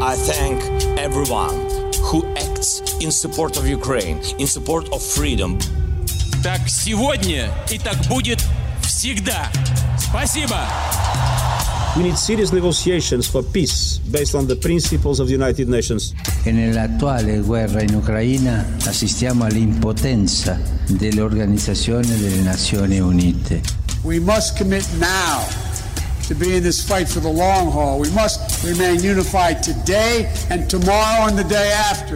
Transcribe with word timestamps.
I 0.00 0.14
thank 0.14 0.62
everyone 0.98 1.54
who 2.02 2.24
acts 2.36 2.82
in 3.00 3.10
support 3.10 3.56
of 3.56 3.66
Ukraine, 3.66 4.18
in 4.38 4.46
support 4.46 4.88
of 4.92 5.02
freedom. 5.02 5.58
Так 6.42 6.68
сегодня 6.68 7.50
и 7.70 7.78
так 7.78 7.96
будет 8.08 8.40
всегда. 8.82 9.50
Спасибо. 9.98 10.60
We 11.96 12.02
need 12.02 12.16
serious 12.18 12.52
negotiations 12.52 13.26
for 13.26 13.42
peace 13.42 13.98
based 14.10 14.34
on 14.34 14.46
the 14.46 14.56
principles 14.56 15.18
of 15.18 15.28
the 15.28 15.34
United 15.34 15.66
Nations. 15.68 16.12
E 16.44 16.52
nell'attuale 16.52 17.40
guerra 17.40 17.82
in 17.82 17.94
Ucraina 17.94 18.66
assistiamo 18.84 19.44
all'impotenza 19.44 20.60
dell'Organizzazione 20.86 22.18
delle 22.18 22.42
Nazioni 22.42 23.00
Unite. 23.00 23.62
We 24.02 24.20
must 24.20 24.56
commit 24.58 24.86
now 24.98 25.40
to 26.31 26.35
be 26.35 26.55
in 26.55 26.63
this 26.63 26.81
fight 26.81 27.09
for 27.09 27.19
the 27.19 27.27
long 27.27 27.69
haul. 27.69 27.99
We 27.99 28.09
must 28.11 28.63
remain 28.63 29.03
unified 29.03 29.61
today 29.61 30.31
and 30.49 30.65
tomorrow 30.69 31.27
and 31.27 31.35
the 31.35 31.43
day 31.43 31.73
after. 31.73 32.15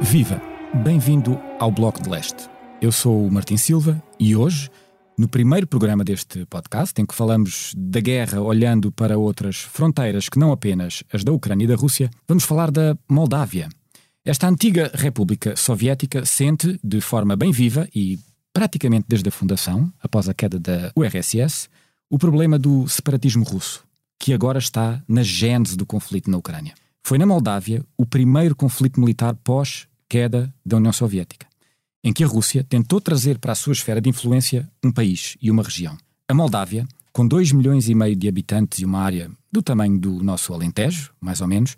Viva! 0.00 0.40
Bem-vindo 0.84 1.40
ao 1.58 1.72
Bloco 1.72 2.00
de 2.00 2.08
Leste. 2.08 2.48
Eu 2.80 2.92
sou 2.92 3.26
o 3.26 3.32
Martim 3.32 3.56
Silva 3.56 4.00
e 4.20 4.36
hoje, 4.36 4.70
no 5.18 5.26
primeiro 5.28 5.66
programa 5.66 6.04
deste 6.04 6.46
podcast, 6.46 7.00
em 7.00 7.04
que 7.04 7.14
falamos 7.14 7.72
da 7.76 7.98
guerra 7.98 8.40
olhando 8.40 8.92
para 8.92 9.18
outras 9.18 9.56
fronteiras 9.56 10.28
que 10.28 10.38
não 10.38 10.52
apenas 10.52 11.02
as 11.12 11.24
da 11.24 11.32
Ucrânia 11.32 11.64
e 11.64 11.68
da 11.68 11.74
Rússia, 11.74 12.08
vamos 12.28 12.44
falar 12.44 12.70
da 12.70 12.96
Moldávia. 13.10 13.68
Esta 14.24 14.46
antiga 14.46 14.92
República 14.94 15.56
Soviética 15.56 16.24
sente, 16.24 16.78
de 16.84 17.00
forma 17.00 17.34
bem 17.34 17.50
viva 17.50 17.88
e 17.92 18.18
praticamente 18.52 19.06
desde 19.08 19.28
a 19.28 19.32
fundação, 19.32 19.92
após 20.02 20.28
a 20.28 20.34
queda 20.34 20.58
da 20.58 20.92
URSS, 20.96 21.68
o 22.10 22.18
problema 22.18 22.58
do 22.58 22.88
separatismo 22.88 23.44
russo, 23.44 23.84
que 24.18 24.32
agora 24.32 24.58
está 24.58 25.02
na 25.06 25.22
gênese 25.22 25.76
do 25.76 25.86
conflito 25.86 26.30
na 26.30 26.38
Ucrânia. 26.38 26.74
Foi 27.02 27.18
na 27.18 27.26
Moldávia 27.26 27.84
o 27.96 28.04
primeiro 28.04 28.54
conflito 28.56 29.00
militar 29.00 29.34
pós-queda 29.36 30.52
da 30.64 30.76
União 30.76 30.92
Soviética, 30.92 31.46
em 32.02 32.12
que 32.12 32.24
a 32.24 32.26
Rússia 32.26 32.64
tentou 32.64 33.00
trazer 33.00 33.38
para 33.38 33.52
a 33.52 33.54
sua 33.54 33.72
esfera 33.72 34.00
de 34.00 34.10
influência 34.10 34.68
um 34.84 34.90
país 34.90 35.36
e 35.40 35.50
uma 35.50 35.62
região. 35.62 35.96
A 36.26 36.34
Moldávia, 36.34 36.86
com 37.12 37.26
2 37.26 37.52
milhões 37.52 37.88
e 37.88 37.94
meio 37.94 38.14
de 38.14 38.28
habitantes 38.28 38.80
e 38.80 38.84
uma 38.84 39.00
área 39.00 39.30
do 39.50 39.62
tamanho 39.62 39.98
do 39.98 40.22
nosso 40.22 40.52
Alentejo, 40.52 41.12
mais 41.20 41.40
ou 41.40 41.48
menos, 41.48 41.76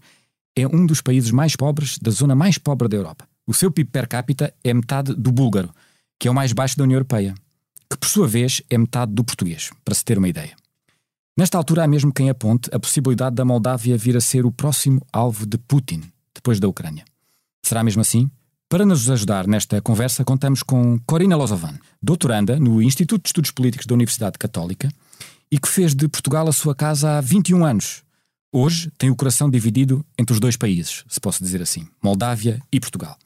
é 0.57 0.67
um 0.67 0.85
dos 0.85 1.01
países 1.01 1.31
mais 1.31 1.55
pobres 1.55 1.99
da 1.99 2.11
zona 2.11 2.35
mais 2.35 2.59
pobre 2.59 2.89
da 2.89 2.97
Europa. 2.97 3.29
O 3.47 3.55
seu 3.55 3.71
PIB 3.71 3.91
per 3.91 4.09
capita 4.09 4.53
é 4.63 4.75
metade 4.75 5.15
do 5.15 5.33
búlgaro, 5.33 5.71
que 6.21 6.29
é 6.29 6.31
o 6.31 6.35
mais 6.35 6.53
baixo 6.53 6.77
da 6.77 6.85
União 6.85 6.99
Europeia, 6.99 7.35
que 7.91 7.97
por 7.97 8.07
sua 8.07 8.29
vez 8.29 8.63
é 8.69 8.77
metade 8.77 9.13
do 9.13 9.25
português, 9.25 9.71
para 9.83 9.95
se 9.95 10.05
ter 10.05 10.19
uma 10.19 10.29
ideia. 10.29 10.55
Nesta 11.37 11.57
altura 11.57 11.85
há 11.85 11.89
mesmo 11.89 12.13
quem 12.13 12.29
aponte 12.29 12.69
a 12.73 12.79
possibilidade 12.79 13.35
da 13.35 13.45
Moldávia 13.45 13.97
vir 13.97 14.15
a 14.19 14.21
ser 14.21 14.45
o 14.45 14.53
próximo 14.53 15.01
alvo 15.11 15.47
de 15.47 15.57
Putin, 15.57 16.03
depois 16.35 16.61
da 16.61 16.69
Ucrânia. 16.69 17.05
Será 17.65 17.83
mesmo 17.83 18.03
assim? 18.03 18.31
Para 18.69 18.85
nos 18.85 19.09
ajudar 19.09 19.47
nesta 19.47 19.81
conversa, 19.81 20.23
contamos 20.23 20.63
com 20.63 20.99
Corina 21.07 21.37
Lozovan, 21.37 21.79
doutoranda 22.03 22.61
no 22.61 22.83
Instituto 22.83 23.23
de 23.23 23.29
Estudos 23.31 23.51
Políticos 23.51 23.87
da 23.87 23.95
Universidade 23.95 24.39
Católica 24.39 24.91
e 25.51 25.59
que 25.59 25.69
fez 25.69 25.95
de 25.95 26.07
Portugal 26.07 26.47
a 26.47 26.53
sua 26.53 26.75
casa 26.75 27.17
há 27.17 27.21
21 27.23 27.65
anos. 27.65 28.03
Hoje 28.53 28.93
tem 28.99 29.11
o 29.11 29.17
coração 29.17 29.49
dividido 29.49 30.05
entre 30.19 30.35
os 30.35 30.41
dois 30.41 30.57
países, 30.57 31.03
se 31.09 31.19
posso 31.19 31.43
dizer 31.43 31.63
assim, 31.63 31.89
Moldávia 32.03 32.61
e 32.71 32.79
Portugal. 32.79 33.17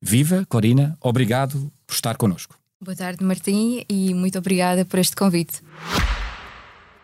Viva, 0.00 0.46
Corina, 0.48 0.96
obrigado 1.00 1.72
por 1.86 1.94
estar 1.94 2.16
connosco. 2.16 2.56
Boa 2.80 2.96
tarde, 2.96 3.24
Martim, 3.24 3.84
e 3.88 4.12
muito 4.12 4.38
obrigada 4.38 4.84
por 4.84 4.98
este 4.98 5.16
convite. 5.16 5.62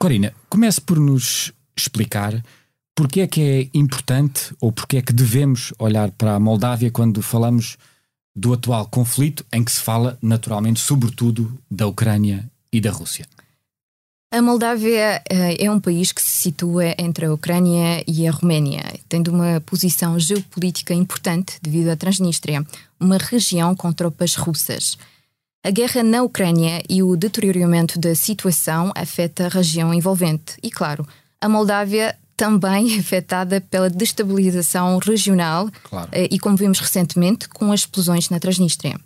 Corina, 0.00 0.32
comece 0.48 0.80
por 0.80 0.98
nos 0.98 1.52
explicar 1.76 2.42
porque 2.96 3.20
é 3.20 3.26
que 3.26 3.42
é 3.42 3.68
importante 3.74 4.54
ou 4.58 4.72
porque 4.72 4.96
é 4.96 5.02
que 5.02 5.12
devemos 5.12 5.74
olhar 5.78 6.10
para 6.12 6.36
a 6.36 6.40
Moldávia 6.40 6.90
quando 6.90 7.20
falamos 7.20 7.76
do 8.34 8.54
atual 8.54 8.86
conflito 8.86 9.44
em 9.52 9.62
que 9.62 9.70
se 9.70 9.80
fala 9.82 10.18
naturalmente 10.22 10.80
sobretudo 10.80 11.52
da 11.70 11.86
Ucrânia 11.86 12.50
e 12.72 12.80
da 12.80 12.90
Rússia. 12.90 13.26
A 14.32 14.40
Moldávia 14.40 15.22
eh, 15.28 15.66
é 15.66 15.70
um 15.70 15.78
país 15.78 16.12
que 16.12 16.22
se 16.22 16.44
situa 16.44 16.94
entre 16.96 17.26
a 17.26 17.34
Ucrânia 17.34 18.02
e 18.06 18.26
a 18.26 18.30
Roménia, 18.30 18.84
tendo 19.06 19.30
uma 19.30 19.60
posição 19.60 20.18
geopolítica 20.18 20.94
importante 20.94 21.58
devido 21.60 21.88
à 21.88 21.96
Transnistria, 21.96 22.64
uma 22.98 23.18
região 23.18 23.74
com 23.74 23.92
tropas 23.92 24.34
russas. 24.34 24.96
A 25.62 25.70
guerra 25.70 26.02
na 26.02 26.22
Ucrânia 26.22 26.82
e 26.88 27.02
o 27.02 27.16
deterioramento 27.16 27.98
da 27.98 28.14
situação 28.14 28.92
afeta 28.94 29.46
a 29.46 29.48
região 29.48 29.92
envolvente. 29.92 30.54
E, 30.62 30.70
claro, 30.70 31.06
a 31.40 31.48
Moldávia 31.48 32.16
também 32.34 32.94
é 32.96 32.98
afetada 33.00 33.60
pela 33.60 33.90
destabilização 33.90 34.98
regional 34.98 35.68
Claro. 35.84 36.08
eh, 36.12 36.28
e, 36.30 36.38
como 36.38 36.56
vimos 36.56 36.80
recentemente, 36.80 37.46
com 37.48 37.72
as 37.72 37.80
explosões 37.80 38.30
na 38.30 38.40
Transnistria. 38.40 38.98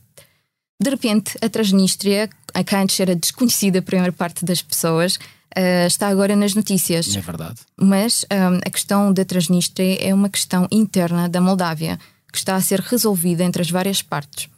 De 0.80 0.90
repente, 0.90 1.36
a 1.42 1.48
Transnistria, 1.48 2.30
a 2.52 2.62
que 2.62 2.76
antes 2.76 3.00
era 3.00 3.16
desconhecida 3.16 3.82
para 3.82 3.96
a 3.96 4.00
maior 4.02 4.12
parte 4.12 4.44
das 4.44 4.62
pessoas, 4.62 5.18
eh, 5.56 5.86
está 5.86 6.06
agora 6.06 6.36
nas 6.36 6.54
notícias. 6.54 7.16
É 7.16 7.20
verdade. 7.20 7.60
Mas 7.76 8.24
hum, 8.30 8.60
a 8.64 8.70
questão 8.70 9.12
da 9.12 9.24
Transnistria 9.24 9.98
é 10.00 10.14
uma 10.14 10.28
questão 10.28 10.68
interna 10.70 11.28
da 11.28 11.40
Moldávia, 11.40 11.98
que 12.30 12.38
está 12.38 12.54
a 12.54 12.60
ser 12.60 12.78
resolvida 12.80 13.42
entre 13.42 13.60
as 13.62 13.70
várias 13.70 14.02
partes. 14.02 14.48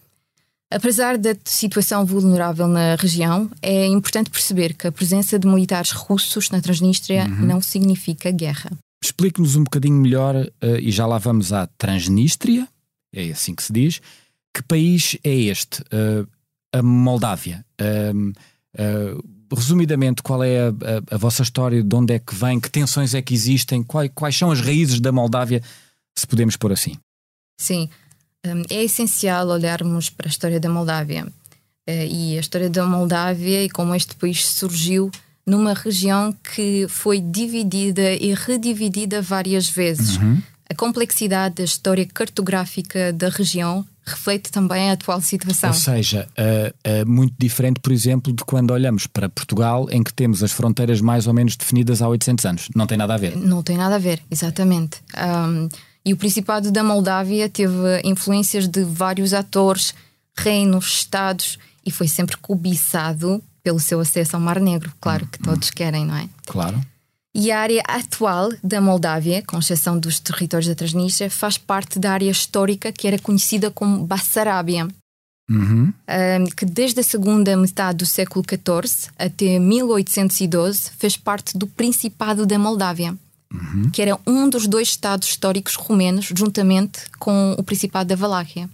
Apesar 0.71 1.17
da 1.17 1.35
situação 1.45 2.05
vulnerável 2.05 2.67
na 2.67 2.97
região, 2.97 3.49
é 3.63 3.87
importante 3.87 4.31
perceber 4.31 4.75
que 4.75 4.87
a 4.89 4.93
presença 4.93 5.39
de 5.39 5.47
militares 5.47 5.93
russos 5.93 6.51
na 6.51 6.61
Transnistria 6.61 7.27
não 7.29 7.61
significa 7.61 8.31
guerra. 8.33 8.71
Explique-nos 9.03 9.55
um 9.55 9.63
bocadinho 9.63 9.95
melhor, 9.95 10.35
eh, 10.35 10.81
e 10.81 10.91
já 10.91 11.07
lá 11.07 11.19
vamos 11.19 11.53
à 11.53 11.69
Transnistria, 11.79 12.67
é 13.15 13.31
assim 13.31 13.55
que 13.55 13.63
se 13.63 13.73
diz. 13.73 14.01
Que 14.53 14.63
país 14.63 15.17
é 15.23 15.33
este? 15.35 15.83
Eh, 15.93 16.25
a 16.73 16.83
Moldávia. 16.83 17.65
Eh, 17.79 18.13
resumidamente, 19.55 20.23
qual 20.23 20.43
é 20.43 20.59
a, 20.61 20.69
a- 20.71 21.15
a 21.15 21.17
vossa 21.19 21.43
história? 21.43 21.83
De 21.83 21.95
onde 21.95 22.15
é 22.15 22.19
que 22.19 22.35
vem? 22.35 22.59
Que 22.59 22.71
tensões 22.71 23.15
é 23.15 23.23
que 23.23 23.33
existem? 23.35 23.83
Quais, 23.83 24.11
quais 24.15 24.37
são 24.37 24.51
as 24.51 24.61
raízes 24.61 25.01
da 25.01 25.13
Moldávia, 25.13 25.63
se 26.17 26.27
podemos 26.27 26.57
pôr 26.57 26.73
assim? 26.73 26.97
Sim, 27.59 27.89
é 28.71 28.85
essencial 28.85 29.49
olharmos 29.49 30.11
para 30.11 30.29
a 30.29 30.31
história 30.31 30.61
da 30.61 30.69
Moldávia 30.69 31.27
Eh, 31.87 32.07
e 32.09 32.37
a 32.37 32.41
história 32.41 32.69
da 32.69 32.85
Moldávia 32.85 33.63
e 33.63 33.71
como 33.71 33.95
este 33.95 34.17
país 34.17 34.45
surgiu 34.45 35.11
numa 35.47 35.73
região 35.73 36.35
que 36.53 36.87
foi 36.89 37.21
dividida 37.21 38.13
e 38.15 38.35
redividida 38.35 39.23
várias 39.23 39.71
vezes. 39.71 40.19
A 40.69 40.75
complexidade 40.75 41.57
da 41.57 41.65
história 41.65 42.05
cartográfica 42.05 43.13
da 43.13 43.29
região 43.29 43.87
reflete 44.05 44.51
também 44.51 44.91
a 44.91 44.95
atual 44.95 45.21
situação. 45.21 45.71
Ou 45.71 45.75
seja, 45.75 46.29
eh, 46.37 47.05
muito 47.05 47.35
diferente, 47.39 47.79
por 47.79 47.93
exemplo, 47.93 48.33
de 48.33 48.45
quando 48.45 48.73
olhamos 48.73 49.07
para 49.07 49.29
Portugal, 49.29 49.87
em 49.91 50.03
que 50.03 50.13
temos 50.13 50.43
as 50.43 50.51
fronteiras 50.51 51.01
mais 51.01 51.29
ou 51.29 51.35
menos 51.35 51.57
definidas 51.57 52.03
há 52.03 52.09
800 52.09 52.45
anos. 52.47 52.69
Não 52.75 52.87
tem 52.87 52.99
nada 52.99 53.15
a 53.15 53.17
ver. 53.17 53.37
Não 53.37 53.63
tem 53.63 53.77
nada 53.77 53.95
a 53.95 53.99
ver, 53.99 54.21
exatamente. 54.29 54.99
Um, 55.17 55.69
e 56.07 56.13
o 56.13 56.17
Principado 56.17 56.71
da 56.71 56.85
Moldávia 56.85 57.49
teve 57.49 58.01
influências 58.05 58.69
de 58.69 58.85
vários 58.85 59.35
atores, 59.35 59.93
reinos, 60.39 60.87
estados 60.87 61.59
e 61.85 61.91
foi 61.91 62.07
sempre 62.07 62.37
cobiçado 62.37 63.43
pelo 63.61 63.81
seu 63.81 63.99
acesso 63.99 64.37
ao 64.37 64.41
Mar 64.41 64.61
Negro, 64.61 64.93
claro 65.01 65.27
que 65.27 65.41
todos 65.41 65.69
querem, 65.71 66.07
não 66.07 66.17
é? 66.17 66.29
Claro. 66.47 66.81
E 67.35 67.51
a 67.51 67.59
área 67.59 67.83
atual 67.89 68.51
da 68.63 68.81
Moldávia, 68.81 69.43
com 69.43 69.59
exceção 69.59 69.99
dos 69.99 70.21
territórios 70.21 70.69
da 70.69 70.77
Transnistria, 70.77 71.29
faz 71.29 71.59
parte 71.59 71.99
da 71.99 72.13
área 72.13 72.31
histórica 72.31 72.93
que 72.93 73.09
era 73.09 73.19
conhecida 73.19 73.69
como 73.71 74.07
Bassarábia, 74.07 74.87
Uhum. 75.49 75.93
um, 75.93 76.47
que 76.57 76.65
desde 76.65 76.99
a 76.99 77.05
segunda 77.05 77.57
metade 77.57 77.99
do 77.99 78.07
século 78.07 78.45
XIV 78.45 79.11
até 79.17 79.61
1812 79.61 80.91
fez 80.99 81.17
parte 81.17 81.57
do 81.57 81.69
Principado 81.69 82.45
da 82.45 82.59
Moldávia, 82.59 83.17
que 83.93 84.03
era 84.03 84.19
um 84.27 84.49
dos 84.49 84.67
dois 84.67 84.89
estados 84.89 85.29
históricos 85.29 85.75
romenos, 85.75 86.31
juntamente 86.37 87.01
com 87.19 87.55
o 87.59 87.63
Principado 87.63 88.09
da 88.09 88.17
Valáquia. 88.17 88.69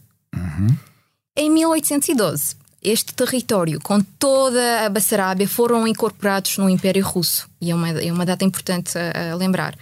Em 1.36 1.50
1812, 1.50 2.56
este 2.82 3.14
território, 3.14 3.80
com 3.80 4.00
toda 4.00 4.84
a 4.84 4.88
Bessarabia, 4.88 5.48
foram 5.48 5.86
incorporados 5.86 6.58
no 6.58 6.68
Império 6.68 7.04
Russo. 7.04 7.48
E 7.60 7.70
é 7.70 7.74
uma, 7.74 7.90
é 7.90 8.12
uma 8.12 8.26
data 8.26 8.44
importante 8.44 8.98
a, 8.98 9.32
a 9.32 9.36
lembrar. 9.36 9.76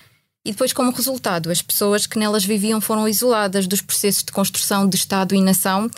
E 0.44 0.52
depois, 0.52 0.72
como 0.72 0.90
resultado, 0.90 1.50
as 1.50 1.60
pessoas 1.60 2.06
que 2.06 2.18
nelas 2.18 2.44
viviam 2.44 2.80
foram 2.80 3.08
isoladas 3.08 3.66
dos 3.66 3.80
processos 3.80 4.24
de 4.24 4.32
construção 4.32 4.88
de 4.88 4.96
Estado 4.96 5.34
e 5.34 5.40
nação 5.40 5.90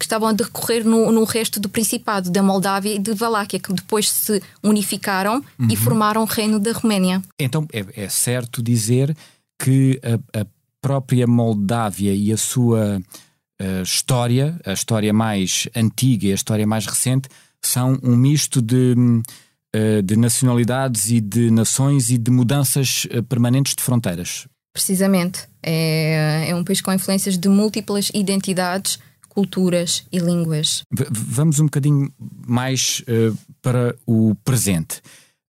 que 0.00 0.06
estavam 0.06 0.30
a 0.30 0.32
decorrer 0.32 0.82
no, 0.82 1.12
no 1.12 1.24
resto 1.24 1.60
do 1.60 1.68
Principado, 1.68 2.30
da 2.30 2.42
Moldávia 2.42 2.94
e 2.94 2.98
de 2.98 3.12
Valáquia, 3.12 3.60
que 3.60 3.70
depois 3.70 4.10
se 4.10 4.42
unificaram 4.62 5.44
uhum. 5.58 5.68
e 5.70 5.76
formaram 5.76 6.22
o 6.22 6.24
Reino 6.24 6.58
da 6.58 6.72
Roménia. 6.72 7.22
Então 7.38 7.68
é, 7.70 8.04
é 8.04 8.08
certo 8.08 8.62
dizer 8.62 9.14
que 9.62 10.00
a, 10.02 10.40
a, 10.40 10.46
própria 10.80 11.26
Moldávia 11.26 12.14
e 12.14 12.32
a 12.32 12.38
sua 12.38 12.98
uh, 12.98 13.82
história, 13.82 14.58
a 14.64 14.72
história 14.72 15.12
mais 15.12 15.68
antiga 15.76 16.28
e 16.28 16.32
a 16.32 16.34
história 16.34 16.66
mais 16.66 16.86
recente, 16.86 17.28
são 17.62 17.98
um 18.02 18.16
misto 18.16 18.62
de, 18.62 18.94
uh, 18.96 20.02
de 20.02 20.16
nacionalidades 20.16 21.10
e 21.10 21.20
de 21.20 21.50
nações 21.50 22.08
e 22.08 22.16
de 22.16 22.30
mudanças 22.30 23.06
uh, 23.14 23.22
permanentes 23.24 23.74
de 23.74 23.82
fronteiras. 23.82 24.46
Precisamente. 24.72 25.46
É, 25.62 26.46
é 26.48 26.54
um 26.54 26.64
país 26.64 26.80
com 26.80 26.90
influências 26.90 27.36
de 27.36 27.50
múltiplas 27.50 28.10
identidades 28.14 28.98
culturas 29.30 30.04
e 30.12 30.18
línguas. 30.18 30.84
vamos 31.10 31.58
um 31.58 31.64
bocadinho 31.64 32.12
mais 32.46 33.02
uh, 33.02 33.36
para 33.62 33.96
o 34.06 34.34
presente. 34.44 35.00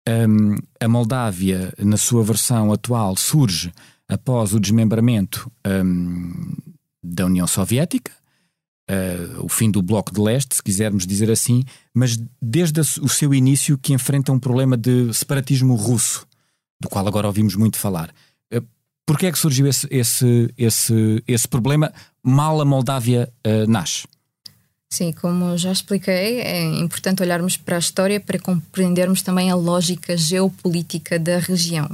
Um, 0.07 0.56
a 0.80 0.88
Moldávia, 0.88 1.74
na 1.77 1.98
sua 1.98 2.24
versão 2.24 2.72
atual, 2.72 3.16
surge 3.16 3.72
após 4.07 4.54
o 4.54 4.60
desmembramento 4.60 5.51
um, 5.68 6.56
da 7.04 7.25
União 7.25 7.48
Soviética, 7.48 8.12
uh, 8.89 9.44
o 9.44 9.50
fim 9.50 9.69
do 9.69 9.81
Bloco 9.81 10.13
de 10.13 10.22
Leste, 10.22 10.56
se 10.56 10.63
quisermos 10.63 11.06
dizer 11.06 11.31
assim, 11.31 11.63
mas 11.94 12.18
desde 12.42 12.80
o 12.80 13.10
seu 13.10 13.33
início 13.33 13.77
que 13.77 13.94
enfrenta 13.94 14.31
um 14.31 14.39
problema 14.39 14.77
de 14.77 15.13
separatismo 15.13 15.75
russo, 15.75 16.25
do 16.80 16.89
qual 16.89 17.07
agora 17.07 17.27
ouvimos 17.27 17.56
muito 17.56 17.77
falar. 17.77 18.13
Porquê 19.06 19.28
é 19.28 19.31
que 19.31 19.38
surgiu 19.38 19.68
esse, 19.68 19.88
esse, 19.92 20.50
esse, 20.57 21.24
esse 21.28 21.48
problema 21.48 21.94
mal 22.24 22.60
a 22.60 22.66
Moldávia 22.66 23.31
uh, 23.46 23.69
nasce? 23.69 24.07
Sim, 24.90 25.12
como 25.12 25.57
já 25.57 25.72
expliquei, 25.72 26.42
é 26.42 26.63
importante 26.80 27.22
olharmos 27.22 27.57
para 27.57 27.75
a 27.75 27.80
história 27.80 28.19
para 28.19 28.40
compreendermos 28.40 29.22
também 29.22 29.52
a 29.52 29.56
lógica 29.56 30.18
geopolítica 30.18 31.19
da 31.19 31.38
região. 31.38 31.90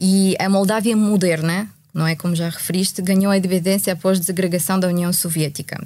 E 0.00 0.36
a 0.38 0.48
Moldávia 0.48 0.96
moderna, 0.96 1.68
não 1.92 2.06
é 2.06 2.14
como 2.14 2.36
já 2.36 2.50
referiste, 2.50 3.02
ganhou 3.02 3.32
a 3.32 3.38
independência 3.38 3.92
após 3.92 4.18
a 4.18 4.20
desagregação 4.20 4.78
da 4.78 4.88
União 4.88 5.12
Soviética. 5.12 5.82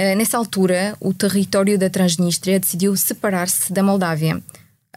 Uh, 0.00 0.16
nessa 0.16 0.36
altura, 0.36 0.96
o 0.98 1.14
território 1.14 1.78
da 1.78 1.90
Transnistria 1.90 2.58
decidiu 2.58 2.96
separar-se 2.96 3.72
da 3.72 3.82
Moldávia 3.82 4.42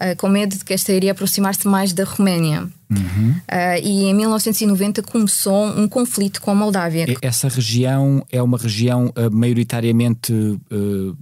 uh, 0.01 0.15
com 0.17 0.27
medo 0.27 0.57
de 0.57 0.65
que 0.65 0.73
esta 0.73 0.91
iria 0.91 1.11
aproximar-se 1.11 1.67
mais 1.67 1.93
da 1.93 2.03
Roménia. 2.03 2.67
Uhum. 2.89 3.31
Uh, 3.31 3.81
e 3.83 4.05
em 4.05 4.13
1990 4.13 5.03
começou 5.03 5.65
um 5.67 5.87
conflito 5.87 6.41
com 6.41 6.51
a 6.51 6.55
Moldávia. 6.55 7.05
Essa 7.21 7.47
região 7.47 8.25
é 8.31 8.41
uma 8.41 8.57
região 8.57 9.13
uh, 9.15 9.31
maioritariamente 9.31 10.33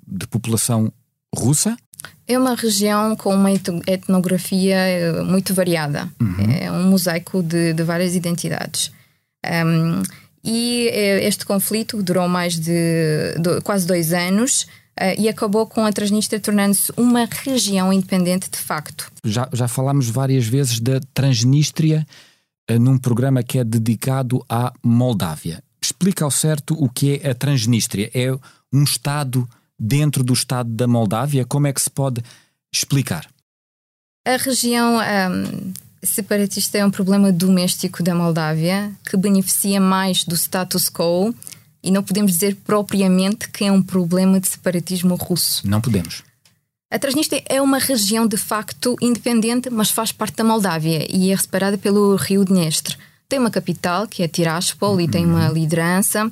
de 0.07 0.27
população 0.27 0.91
russa? 1.35 1.77
É 2.27 2.37
uma 2.37 2.55
região 2.55 3.15
com 3.15 3.33
uma 3.33 3.51
etnografia 3.51 4.77
muito 5.25 5.53
variada. 5.53 6.07
Uhum. 6.21 6.51
É 6.51 6.71
um 6.71 6.83
mosaico 6.83 7.43
de, 7.43 7.73
de 7.73 7.83
várias 7.83 8.15
identidades. 8.15 8.91
Um, 9.45 10.01
e 10.43 10.87
este 11.21 11.45
conflito 11.45 12.01
durou 12.01 12.27
mais 12.27 12.57
de, 12.57 13.35
de 13.39 13.61
quase 13.61 13.85
dois 13.85 14.13
anos 14.13 14.63
uh, 14.63 14.78
e 15.17 15.29
acabou 15.29 15.65
com 15.65 15.85
a 15.85 15.91
Transnistria 15.91 16.39
tornando-se 16.39 16.91
uma 16.97 17.25
região 17.25 17.91
independente 17.93 18.49
de 18.49 18.57
facto. 18.57 19.11
Já, 19.23 19.47
já 19.53 19.67
falámos 19.67 20.09
várias 20.09 20.45
vezes 20.45 20.79
da 20.79 20.99
Transnistria 21.13 22.05
uh, 22.69 22.79
num 22.79 22.97
programa 22.97 23.43
que 23.43 23.59
é 23.59 23.63
dedicado 23.63 24.43
à 24.49 24.73
Moldávia. 24.83 25.63
Explica 25.81 26.25
ao 26.25 26.31
certo 26.31 26.73
o 26.73 26.89
que 26.89 27.21
é 27.23 27.29
a 27.29 27.35
Transnistria. 27.35 28.11
É 28.13 28.31
um 28.73 28.83
Estado 28.83 29.47
dentro 29.79 30.23
do 30.23 30.33
Estado 30.33 30.69
da 30.69 30.87
Moldávia? 30.87 31.45
Como 31.45 31.67
é 31.67 31.73
que 31.73 31.81
se 31.81 31.89
pode 31.89 32.21
explicar? 32.73 33.25
A 34.27 34.35
região 34.35 34.97
um, 34.97 35.73
separatista 36.03 36.77
é 36.77 36.85
um 36.85 36.91
problema 36.91 37.31
doméstico 37.31 38.03
da 38.03 38.13
Moldávia 38.13 38.91
que 39.09 39.15
beneficia 39.15 39.79
mais 39.79 40.23
do 40.23 40.35
status 40.35 40.89
quo 40.89 41.33
e 41.83 41.91
não 41.91 42.03
podemos 42.03 42.31
dizer 42.31 42.55
propriamente 42.65 43.49
que 43.49 43.65
é 43.65 43.71
um 43.71 43.81
problema 43.81 44.39
de 44.39 44.47
separatismo 44.47 45.15
russo. 45.15 45.67
Não 45.67 45.81
podemos. 45.81 46.23
A 46.91 46.97
Transnistria 46.97 47.43
é 47.47 47.61
uma 47.61 47.77
região 47.77 48.25
de 48.25 48.37
facto 48.37 48.95
independente, 48.99 49.69
mas 49.69 49.91
faz 49.91 50.11
parte 50.11 50.37
da 50.37 50.43
Moldávia 50.43 51.05
e 51.09 51.31
é 51.31 51.37
separada 51.37 51.77
pelo 51.77 52.15
rio 52.15 52.43
Dnestr. 52.43 52.97
Tem 53.27 53.37
uma 53.37 53.51
capital, 53.51 54.07
que 54.07 54.23
é 54.23 54.27
Tiraspol, 54.27 54.93
uhum. 54.93 55.01
e 55.01 55.07
tem 55.07 55.23
uma 55.23 55.47
uhum. 55.47 55.53
liderança, 55.53 56.31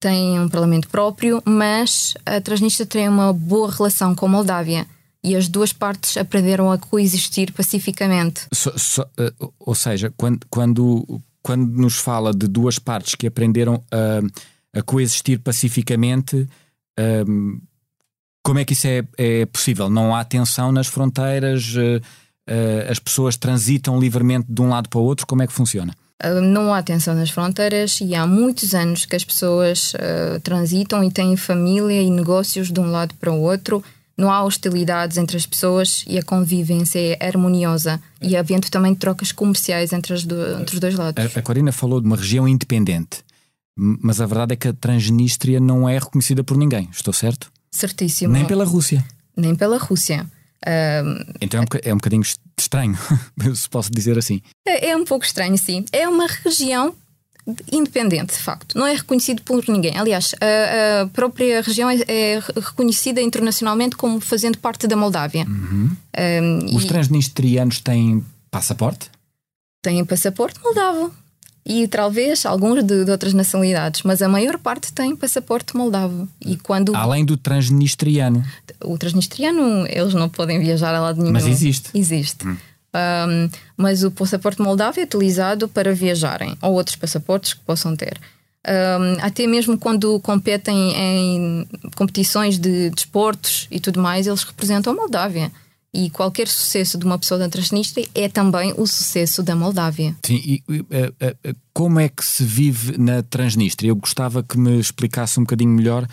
tem 0.00 0.40
um 0.40 0.48
parlamento 0.48 0.88
próprio, 0.88 1.42
mas 1.44 2.14
a 2.24 2.40
Transnistria 2.40 2.86
tem 2.86 3.08
uma 3.08 3.34
boa 3.34 3.70
relação 3.70 4.14
com 4.14 4.24
a 4.24 4.28
Moldávia 4.30 4.86
e 5.22 5.36
as 5.36 5.46
duas 5.46 5.74
partes 5.74 6.16
aprenderam 6.16 6.72
a 6.72 6.78
coexistir 6.78 7.52
pacificamente. 7.52 8.46
So, 8.52 8.72
so, 8.78 9.02
uh, 9.02 9.52
ou 9.60 9.74
seja, 9.74 10.12
quando, 10.16 10.46
quando, 10.48 11.20
quando 11.42 11.66
nos 11.66 11.96
fala 11.96 12.32
de 12.32 12.48
duas 12.48 12.78
partes 12.78 13.14
que 13.14 13.26
aprenderam 13.26 13.84
a. 13.90 14.24
Uh 14.24 14.51
a 14.74 14.82
coexistir 14.82 15.38
pacificamente. 15.40 16.48
Um, 16.98 17.60
como 18.42 18.58
é 18.58 18.64
que 18.64 18.72
isso 18.72 18.86
é, 18.86 19.04
é, 19.16 19.46
possível? 19.46 19.88
Não 19.88 20.14
há 20.14 20.24
tensão 20.24 20.72
nas 20.72 20.88
fronteiras? 20.88 21.74
Uh, 21.74 21.98
uh, 22.48 22.90
as 22.90 22.98
pessoas 22.98 23.36
transitam 23.36 24.00
livremente 24.00 24.46
de 24.48 24.60
um 24.60 24.68
lado 24.68 24.88
para 24.88 24.98
o 24.98 25.04
outro? 25.04 25.26
Como 25.26 25.42
é 25.42 25.46
que 25.46 25.52
funciona? 25.52 25.94
Uh, 26.22 26.40
não 26.40 26.74
há 26.74 26.82
tensão 26.82 27.14
nas 27.14 27.30
fronteiras 27.30 28.00
e 28.00 28.14
há 28.14 28.26
muitos 28.26 28.74
anos 28.74 29.04
que 29.06 29.14
as 29.14 29.24
pessoas 29.24 29.92
transitam 30.42 31.04
e 31.04 31.10
têm 31.10 31.36
família 31.36 32.02
e 32.02 32.10
negócios 32.10 32.70
de 32.70 32.80
um 32.80 32.90
lado 32.90 33.14
para 33.14 33.32
o 33.32 33.40
outro. 33.40 33.82
Não 34.16 34.30
há 34.30 34.44
hostilidades 34.44 35.16
entre 35.16 35.36
as 35.36 35.46
pessoas 35.46 36.04
e 36.06 36.18
a 36.18 36.22
convivência 36.22 36.98
é 36.98 37.26
harmoniosa. 37.26 38.00
E 38.20 38.36
havendo 38.36 38.70
também 38.70 38.94
trocas 38.94 39.32
comerciais 39.32 39.92
entre, 39.92 40.14
do, 40.26 40.60
entre 40.60 40.74
os 40.74 40.80
dois 40.80 40.94
lados. 40.94 41.36
A, 41.36 41.38
a 41.38 41.42
Corina 41.42 41.72
falou 41.72 42.00
de 42.00 42.06
uma 42.06 42.16
região 42.16 42.46
independente. 42.46 43.24
Mas 43.76 44.20
a 44.20 44.26
verdade 44.26 44.52
é 44.52 44.56
que 44.56 44.68
a 44.68 44.72
Transnistria 44.72 45.58
não 45.58 45.88
é 45.88 45.98
reconhecida 45.98 46.44
por 46.44 46.56
ninguém, 46.56 46.88
estou 46.92 47.12
certo? 47.12 47.50
Certíssimo. 47.70 48.32
Nem 48.32 48.44
pela 48.44 48.64
Rússia. 48.64 49.04
Nem 49.36 49.54
pela 49.54 49.78
Rússia. 49.78 50.26
Uh, 50.64 51.34
então 51.40 51.60
é 51.60 51.62
um, 51.62 51.66
é 51.90 51.94
um 51.94 51.96
bocadinho 51.96 52.22
estranho, 52.58 52.96
se 53.54 53.68
posso 53.68 53.90
dizer 53.90 54.18
assim. 54.18 54.40
É, 54.66 54.90
é 54.90 54.96
um 54.96 55.04
pouco 55.04 55.24
estranho, 55.24 55.56
sim. 55.56 55.84
É 55.90 56.06
uma 56.06 56.26
região 56.26 56.94
independente, 57.72 58.34
de 58.34 58.40
facto. 58.40 58.78
Não 58.78 58.86
é 58.86 58.94
reconhecido 58.94 59.42
por 59.42 59.66
ninguém. 59.68 59.98
Aliás, 59.98 60.34
a, 60.40 61.02
a 61.02 61.06
própria 61.08 61.60
região 61.60 61.90
é, 61.90 61.98
é, 62.06 62.40
reconhecida 62.56 63.20
internacionalmente 63.20 63.96
como 63.96 64.20
fazendo 64.20 64.58
parte 64.58 64.86
da 64.86 64.96
Moldávia. 64.96 65.44
Uhum. 65.48 65.90
Um, 66.16 66.76
Os 66.76 66.84
transnistrianos 66.84 67.80
têm 67.80 68.24
passaporte? 68.50 69.10
Têm 69.82 70.04
passaporte 70.04 70.60
moldavo 70.62 71.12
e 71.64 71.86
talvez 71.86 72.44
alguns 72.44 72.82
de, 72.82 73.04
de, 73.04 73.10
outras 73.10 73.32
nacionalidades, 73.32 74.02
mas 74.02 74.20
a 74.20 74.28
maior 74.28 74.58
parte 74.58 74.92
tem 74.92 75.14
passaporte 75.14 75.76
moldavo. 75.76 76.28
E 76.40 76.56
quando 76.56 76.94
além 76.94 77.24
do 77.24 77.36
transnistriano, 77.36 78.44
o 78.84 78.98
transnistriano 78.98 79.86
eles 79.88 80.14
não 80.14 80.28
podem 80.28 80.58
viajar 80.58 80.94
a 80.94 81.00
lado 81.00 81.20
nenhum. 81.20 81.32
Mas 81.32 81.46
existe. 81.46 81.90
Existe. 81.94 82.46
Hum. 82.46 82.56
Um, 82.94 83.48
mas 83.76 84.04
o 84.04 84.10
passaporte 84.10 84.60
moldavo 84.60 85.00
é 85.00 85.04
utilizado 85.04 85.66
para 85.66 85.94
viajarem 85.94 86.56
ou 86.60 86.74
outros 86.74 86.96
passaportes 86.96 87.54
que 87.54 87.60
possam 87.60 87.96
ter. 87.96 88.20
Um, 88.66 89.24
até 89.24 89.46
mesmo 89.46 89.78
quando 89.78 90.20
competem 90.20 90.94
em 90.94 91.68
competições 91.96 92.58
de 92.58 92.90
desportos 92.90 93.66
e 93.70 93.80
tudo 93.80 94.00
mais, 94.00 94.26
eles 94.26 94.42
representam 94.42 94.92
a 94.92 94.96
Moldávia. 94.96 95.50
E 95.94 96.08
qualquer 96.08 96.48
sucesso 96.48 96.96
de 96.96 97.04
uma 97.04 97.18
pessoa 97.18 97.38
da 97.38 97.50
Transnistria 97.50 98.08
é 98.14 98.26
também 98.26 98.72
o 98.78 98.86
sucesso 98.86 99.42
da 99.42 99.54
Moldávia. 99.54 100.16
Sim, 100.24 100.40
e 100.42 100.62
uh, 100.66 101.50
uh, 101.50 101.56
como 101.74 102.00
é 102.00 102.08
que 102.08 102.24
se 102.24 102.42
vive 102.42 102.96
na 102.96 103.22
Transnistria? 103.22 103.90
Eu 103.90 103.96
gostava 103.96 104.42
que 104.42 104.56
me 104.56 104.78
explicasse 104.78 105.38
um 105.38 105.42
bocadinho 105.42 105.70
melhor 105.70 106.08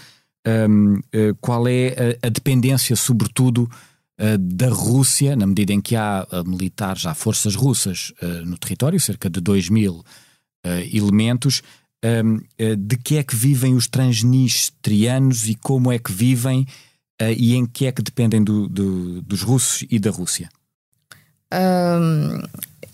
um, 0.46 0.96
uh, 0.96 1.36
qual 1.40 1.66
é 1.66 2.18
a, 2.22 2.28
a 2.28 2.30
dependência, 2.30 2.96
sobretudo, 2.96 3.70
da 4.38 4.68
Rússia, 4.68 5.34
na 5.34 5.48
medida 5.48 5.72
em 5.72 5.80
que 5.80 5.96
há 5.96 6.28
militares, 6.46 7.06
há 7.06 7.14
forças 7.14 7.56
russas 7.56 8.12
no 8.46 8.58
território, 8.58 9.00
cerca 9.00 9.30
de 9.30 9.40
2 9.40 9.70
mil 9.70 10.04
elementos. 10.92 11.64
Um, 12.04 12.42
de 12.78 12.98
que 12.98 13.16
é 13.16 13.24
que 13.24 13.34
vivem 13.34 13.76
os 13.76 13.88
transnistrianos 13.88 15.48
e 15.48 15.56
como 15.56 15.90
é 15.90 15.98
que 15.98 16.12
vivem 16.12 16.68
uh, 17.22 17.34
e 17.38 17.56
em 17.56 17.66
que 17.66 17.86
é 17.86 17.92
que 17.92 18.02
dependem 18.02 18.44
do, 18.44 18.68
do, 18.68 19.22
dos 19.22 19.42
russos 19.42 19.86
e 19.90 20.00
da 20.00 20.12
Rússia? 20.12 20.50
Um, 21.54 22.42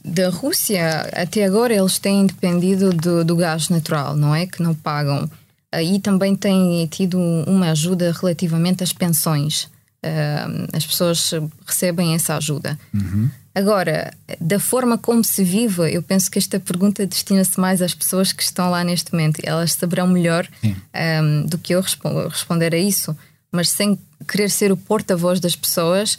da 0.03 0.29
Rússia, 0.29 1.01
até 1.13 1.43
agora, 1.45 1.73
eles 1.73 1.99
têm 1.99 2.25
dependido 2.25 2.91
do, 2.91 3.25
do, 3.25 3.35
gás 3.35 3.69
natural, 3.69 4.15
não 4.15 4.33
é? 4.33 4.45
Que 4.45 4.61
não 4.61 4.73
pagam. 4.73 5.29
e 5.83 5.99
também 5.99 6.35
tem 6.35 6.85
tido 6.87 7.19
uma 7.19 7.71
ajuda 7.71 8.11
relativamente 8.11 8.83
às 8.83 8.93
pensões. 8.93 9.67
as 10.71 10.85
pessoas 10.85 11.31
recebem 11.65 12.13
essa 12.13 12.37
ajuda. 12.37 12.79
Uhum. 12.93 13.29
Agora, 13.55 14.13
da 14.41 14.59
forma 14.59 14.97
como 14.97 15.23
se 15.23 15.41
vive, 15.41 15.89
eu 15.93 16.03
penso 16.03 16.29
que 16.29 16.37
esta 16.37 16.59
pergunta 16.59 17.07
destina-se 17.07 17.57
mais 17.57 17.81
às 17.81 17.93
pessoas 17.93 18.33
que 18.33 18.43
estão 18.43 18.69
lá 18.69 18.83
neste 18.83 19.13
momento. 19.13 19.39
Elas 19.43 19.71
saberão 19.71 20.05
melhor 20.05 20.45
um, 20.61 21.45
do 21.45 21.57
que 21.57 21.73
eu 21.73 21.81
responder 22.29 22.75
a 22.75 22.77
isso. 22.77 23.15
Mas 23.49 23.69
sem 23.69 23.97
querer 24.25 24.49
ser 24.49 24.71
o 24.71 24.77
porta-voz 24.77 25.39
das 25.39 25.55
pessoas, 25.55 26.17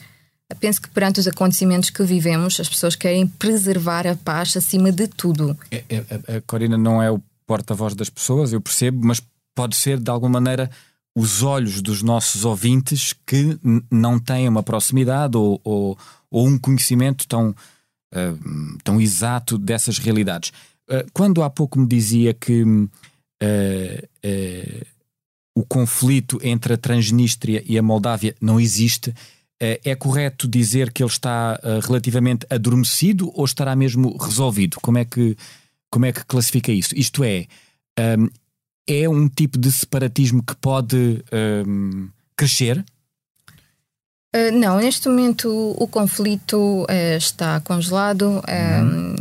penso 0.60 0.80
que 0.80 0.88
perante 0.90 1.20
os 1.20 1.26
acontecimentos 1.26 1.90
que 1.90 2.02
vivemos, 2.04 2.60
as 2.60 2.68
pessoas 2.68 2.94
querem 2.94 3.26
preservar 3.26 4.06
a 4.06 4.14
paz 4.14 4.56
acima 4.56 4.92
de 4.92 5.08
tudo. 5.08 5.58
É, 5.70 5.84
é, 5.88 6.36
a 6.36 6.40
Corina 6.42 6.78
não 6.78 7.02
é 7.02 7.10
o 7.10 7.20
porta-voz 7.46 7.94
das 7.94 8.10
pessoas, 8.10 8.52
eu 8.52 8.60
percebo, 8.60 9.04
mas 9.04 9.20
pode 9.54 9.76
ser 9.76 9.98
de 9.98 10.10
alguma 10.10 10.40
maneira 10.40 10.70
os 11.16 11.42
olhos 11.42 11.80
dos 11.80 12.02
nossos 12.02 12.44
ouvintes 12.44 13.14
que 13.26 13.58
não 13.90 14.18
têm 14.18 14.46
uma 14.46 14.62
proximidade 14.62 15.36
ou, 15.36 15.58
ou, 15.64 15.98
ou 16.30 16.46
um 16.46 16.58
conhecimento 16.58 17.26
tão, 17.26 17.50
uh, 17.50 18.78
tão 18.84 19.00
exato 19.00 19.56
dessas 19.56 19.98
realidades. 19.98 20.52
Uh, 20.88 21.08
quando 21.14 21.42
há 21.42 21.48
pouco 21.48 21.80
me 21.80 21.86
dizia 21.86 22.34
que 22.34 22.62
uh, 22.62 22.88
o 25.56 25.64
conflito 25.64 26.38
entre 26.42 26.74
a 26.74 26.76
Transnistria 26.76 27.64
e 27.66 27.78
a 27.78 27.82
Moldávia 27.82 28.36
não 28.38 28.60
existe, 28.60 29.14
é 29.58 29.94
correto 29.94 30.46
dizer 30.46 30.92
que 30.92 31.02
ele 31.02 31.10
está 31.10 31.58
relativamente 31.82 32.46
adormecido 32.50 33.32
ou 33.34 33.42
estará 33.42 33.74
mesmo 33.74 34.14
resolvido? 34.18 34.76
Como 34.82 34.98
é 34.98 35.06
que, 35.06 35.34
como 35.90 36.04
é 36.04 36.12
que 36.12 36.26
classifica 36.26 36.70
isso? 36.70 36.94
Isto 36.94 37.24
é, 37.24 37.46
um, 38.18 38.28
é 38.86 39.08
um 39.08 39.30
tipo 39.30 39.56
de 39.56 39.72
separatismo 39.72 40.42
que 40.42 40.54
pode 40.56 41.24
um, 41.66 42.10
crescer? 42.36 42.84
Uh, 44.36 44.52
não, 44.52 44.76
neste 44.76 45.08
momento 45.08 45.48
o, 45.48 45.84
o 45.84 45.88
conflito 45.88 46.82
uh, 46.82 47.16
está 47.16 47.58
congelado. 47.60 48.42
Uhum. 48.46 49.14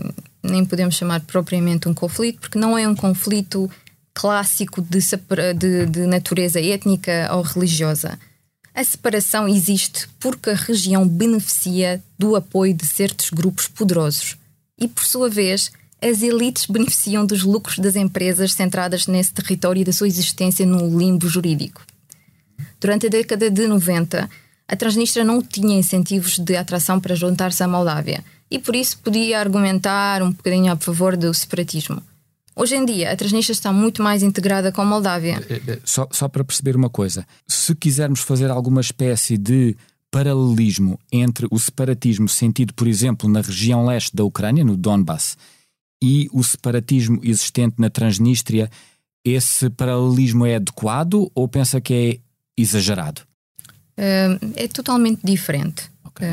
nem 0.44 0.66
podemos 0.66 0.96
chamar 0.96 1.22
propriamente 1.22 1.88
um 1.88 1.94
conflito, 1.94 2.42
porque 2.42 2.60
não 2.60 2.78
é 2.78 2.86
um 2.86 2.96
conflito 2.96 3.72
clássico 4.16 4.82
de, 4.82 5.00
de, 5.54 5.86
de 5.86 6.08
natureza 6.08 6.60
étnica 6.60 7.30
ou 7.34 7.42
religiosa. 7.44 8.18
A 8.74 8.84
separação 8.84 9.48
existe 9.48 10.08
porque 10.20 10.50
a 10.50 10.56
região 10.56 11.08
beneficia 11.08 12.02
do 12.18 12.36
apoio 12.36 12.74
de 12.74 12.86
certos 12.86 13.30
grupos 13.30 13.68
poderosos 13.68 14.38
e, 14.80 14.88
por 14.88 15.04
sua 15.04 15.30
vez, 15.30 15.72
as 16.02 16.22
elites 16.22 16.66
beneficiam 16.66 17.26
dos 17.26 17.44
lucros 17.44 17.80
das 17.80 17.96
empresas 17.96 18.54
centradas 18.54 19.06
nesse 19.08 19.34
território 19.34 19.82
e 19.82 19.86
da 19.86 19.94
sua 19.94 20.08
existência 20.08 20.66
no 20.66 20.98
limbo 20.98 21.28
jurídico. 21.28 21.82
Durante 22.80 23.08
a 23.08 23.10
década 23.10 23.50
de 23.50 23.68
90, 23.68 24.30
a 24.68 24.76
Transnistria 24.76 25.24
não 25.24 25.42
tinha 25.42 25.78
incentivos 25.78 26.38
de 26.40 26.56
atração 26.56 27.00
para 27.00 27.16
juntar-se 27.16 27.64
à 27.64 27.68
Moldávia 27.68 28.24
e 28.50 28.60
por 28.60 28.76
isso 28.76 28.98
podia 29.00 29.40
argumentar 29.40 30.22
um 30.22 30.32
bocadinho 30.32 30.72
a 30.72 30.78
favor 30.78 31.18
do 31.18 31.34
separatismo. 31.34 32.02
Hoje 32.56 32.76
em 32.76 32.86
dia, 32.86 33.12
a 33.12 33.16
Transnistria 33.16 33.54
está 33.54 33.74
muito 33.74 34.02
mais 34.02 34.24
integrada 34.24 34.72
com 34.72 34.82
a 34.82 34.86
Moldávia. 34.86 35.44
Eh, 35.50 35.62
eh, 35.68 35.80
só, 35.84 36.08
só 36.12 36.30
para 36.30 36.44
perceber 36.44 36.76
uma 36.76 36.90
coisa: 36.90 37.26
se 37.46 37.76
quisermos 37.76 38.22
fazer 38.22 38.50
alguma 38.50 38.80
espécie 38.80 39.38
de 39.38 39.76
paralelismo 40.10 40.98
entre 41.12 41.48
o 41.52 41.60
separatismo 41.60 42.30
sentido, 42.30 42.74
por 42.74 42.88
exemplo, 42.88 43.28
na 43.28 43.42
região 43.42 43.86
leste 43.86 44.16
da 44.16 44.24
Ucrânia, 44.24 44.64
no 44.64 44.78
Donbass, 44.78 45.38
e 46.02 46.30
o 46.32 46.42
separatismo 46.44 47.20
existente 47.22 47.76
na 47.78 47.90
Transnistria, 47.90 48.70
esse 49.26 49.70
paralelismo 49.70 50.46
é 50.46 50.56
adequado 50.56 51.30
ou 51.36 51.48
pensa 51.50 51.82
que 51.82 51.94
é 51.94 52.62
exagerado? 52.62 53.22
é 53.98 54.68
totalmente 54.68 55.22
diferente. 55.24 55.90
Okay. 56.04 56.28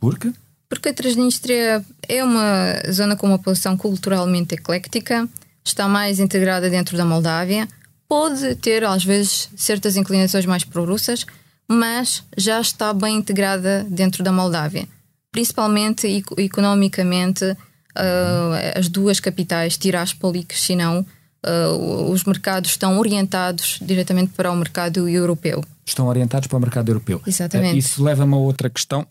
Por 0.00 0.18
quê? 0.18 0.32
Porque 0.68 0.90
a 0.90 0.94
Transnistria 0.94 1.84
é 2.08 2.22
uma 2.22 2.74
zona 2.92 3.16
com 3.16 3.26
uma 3.26 3.38
população 3.38 3.76
culturalmente 3.76 4.54
ecléctica, 4.54 5.28
está 5.68 5.88
mais 5.88 6.18
integrada 6.18 6.68
dentro 6.68 6.96
da 6.96 7.04
Moldávia, 7.04 7.68
pode 8.08 8.54
ter 8.56 8.84
às 8.84 9.04
vezes 9.04 9.48
certas 9.56 9.96
inclinações 9.96 10.46
mais 10.46 10.64
pró-russas, 10.64 11.26
mas 11.68 12.24
já 12.36 12.60
está 12.60 12.92
bem 12.92 13.16
integrada 13.16 13.86
dentro 13.88 14.24
da 14.24 14.32
Moldávia. 14.32 14.88
Principalmente 15.30 16.24
economicamente, 16.38 17.44
uh, 17.44 18.78
as 18.78 18.88
duas 18.88 19.20
capitais, 19.20 19.76
Tiraspol 19.76 20.34
e 20.34 20.46
Chisinau, 20.50 21.04
uh, 21.46 22.10
os 22.10 22.24
mercados 22.24 22.70
estão 22.70 22.98
orientados 22.98 23.78
diretamente 23.82 24.32
para 24.32 24.50
o 24.50 24.56
mercado 24.56 25.06
europeu. 25.06 25.62
Estão 25.86 26.06
orientados 26.06 26.48
para 26.48 26.56
o 26.56 26.60
mercado 26.60 26.88
europeu. 26.88 27.20
Exatamente. 27.26 27.74
Uh, 27.74 27.78
isso 27.78 28.02
leva-me 28.02 28.34
a 28.34 28.38
outra 28.38 28.70
questão 28.70 29.06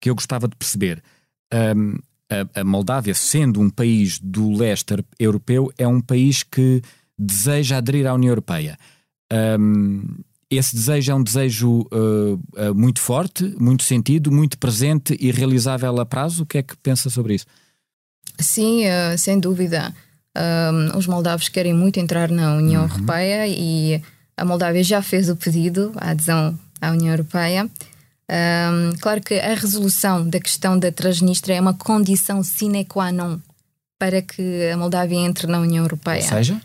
que 0.00 0.10
eu 0.10 0.14
gostava 0.14 0.46
de 0.46 0.54
perceber. 0.54 1.02
Um, 1.52 1.98
a, 2.30 2.60
a 2.60 2.64
Moldávia, 2.64 3.14
sendo 3.14 3.60
um 3.60 3.70
país 3.70 4.18
do 4.18 4.52
leste 4.52 4.94
europeu, 5.18 5.72
é 5.78 5.86
um 5.86 6.00
país 6.00 6.42
que 6.42 6.82
deseja 7.18 7.78
aderir 7.78 8.06
à 8.06 8.14
União 8.14 8.30
Europeia. 8.30 8.78
Um, 9.32 10.04
esse 10.50 10.74
desejo 10.74 11.12
é 11.12 11.14
um 11.14 11.22
desejo 11.22 11.80
uh, 11.92 12.34
uh, 12.34 12.74
muito 12.74 13.00
forte, 13.00 13.54
muito 13.60 13.82
sentido, 13.82 14.32
muito 14.32 14.56
presente 14.58 15.16
e 15.20 15.30
realizável 15.30 16.00
a 16.00 16.06
prazo. 16.06 16.44
O 16.44 16.46
que 16.46 16.58
é 16.58 16.62
que 16.62 16.76
pensa 16.76 17.10
sobre 17.10 17.34
isso? 17.34 17.46
Sim, 18.38 18.84
uh, 18.86 19.18
sem 19.18 19.38
dúvida. 19.38 19.94
Os 20.96 21.08
moldavos 21.08 21.48
querem 21.48 21.74
muito 21.74 21.98
entrar 21.98 22.30
na 22.30 22.54
União 22.54 22.84
uhum. 22.84 22.88
Europeia 22.88 23.48
e 23.48 24.00
a 24.36 24.44
Moldávia 24.44 24.84
já 24.84 25.02
fez 25.02 25.28
o 25.28 25.34
pedido, 25.34 25.90
a 25.96 26.10
adesão 26.10 26.56
à 26.80 26.92
União 26.92 27.10
Europeia. 27.10 27.68
Um, 28.30 28.92
claro 29.00 29.22
que 29.22 29.34
a 29.34 29.54
resolução 29.54 30.28
da 30.28 30.38
questão 30.38 30.78
da 30.78 30.92
Transnistria 30.92 31.56
é 31.56 31.60
uma 31.60 31.72
condição 31.72 32.42
sine 32.42 32.84
qua 32.84 33.10
non 33.10 33.38
para 33.98 34.22
que 34.22 34.70
a 34.70 34.76
Moldávia 34.76 35.18
entre 35.18 35.46
na 35.46 35.58
União 35.58 35.82
Europeia. 35.82 36.22
Ou 36.22 36.28
seja? 36.28 36.60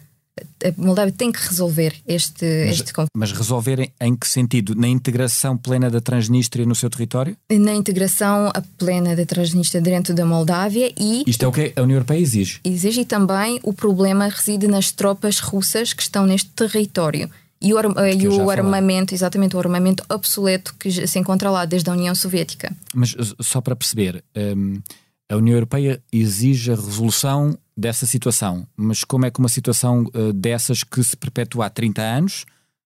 A 0.63 0.82
Moldávia 0.82 1.13
tem 1.15 1.32
que 1.32 1.39
resolver 1.48 1.93
este, 2.08 2.46
mas, 2.65 2.75
este 2.75 2.93
conflito. 2.93 3.12
Mas 3.15 3.32
resolver 3.32 3.79
em, 3.79 3.91
em, 4.01 4.15
que 4.15 4.27
sentido? 4.27 4.75
Na 4.75 4.88
integração 4.88 5.55
plena 5.55 5.89
da 5.89 6.01
Transnistria 6.01 6.65
no 6.65 6.75
seu 6.75 6.89
território? 6.89 7.38
Na 7.51 7.74
integração 7.74 8.51
plena 8.77 9.15
da 9.15 9.25
Transnistria 9.25 9.82
dentro 9.82 10.13
da 10.13 10.25
Moldávia 10.25 10.91
e. 10.98 11.24
Isto 11.27 11.46
é 11.46 11.48
o 11.48 11.51
que 11.51 11.74
a 11.75 11.82
União 11.82 11.98
Europeia 11.98 12.20
exige? 12.20 12.60
Exige 12.63 13.01
e 13.01 13.05
também 13.05 13.60
o 13.63 13.74
problema 13.74 14.27
reside 14.27 14.67
nas 14.67 14.91
tropas 14.91 15.39
russas 15.39 15.93
que 15.93 16.01
estão 16.01 16.25
neste 16.25 16.50
território. 16.50 17.29
E 17.63 17.74
o, 17.74 17.79
e 17.79 18.27
o 18.27 18.50
armamento, 18.50 19.13
exatamente, 19.13 19.55
o 19.55 19.60
armamento 19.60 20.03
obsoleto 20.10 20.75
que 20.77 21.08
se 21.08 21.17
encontra 21.17 21.50
lá 21.50 21.63
desde 21.63 21.89
a 21.89 21.93
União 21.93 22.13
Soviética. 22.13 22.75
Mas 22.93 23.15
só 23.39 23.62
para 23.62 23.74
perceber, 23.74 24.22
um, 24.36 24.82
a 25.29 25.38
União 25.38 25.55
Europeia 25.55 26.03
exige 26.12 26.72
a 26.72 26.75
resolução 26.75 27.58
dessa 27.75 28.05
situação, 28.05 28.67
mas 28.75 29.03
como 29.05 29.25
é 29.25 29.32
que 29.32 29.39
uma 29.39 29.50
situação 29.50 30.03
uh, 30.13 30.34
dessas 30.34 30.84
que 30.84 31.01
se 31.01 31.15
perpetua 31.15 31.67
há 31.67 31.70
30 31.70 32.01
anos 32.01 32.46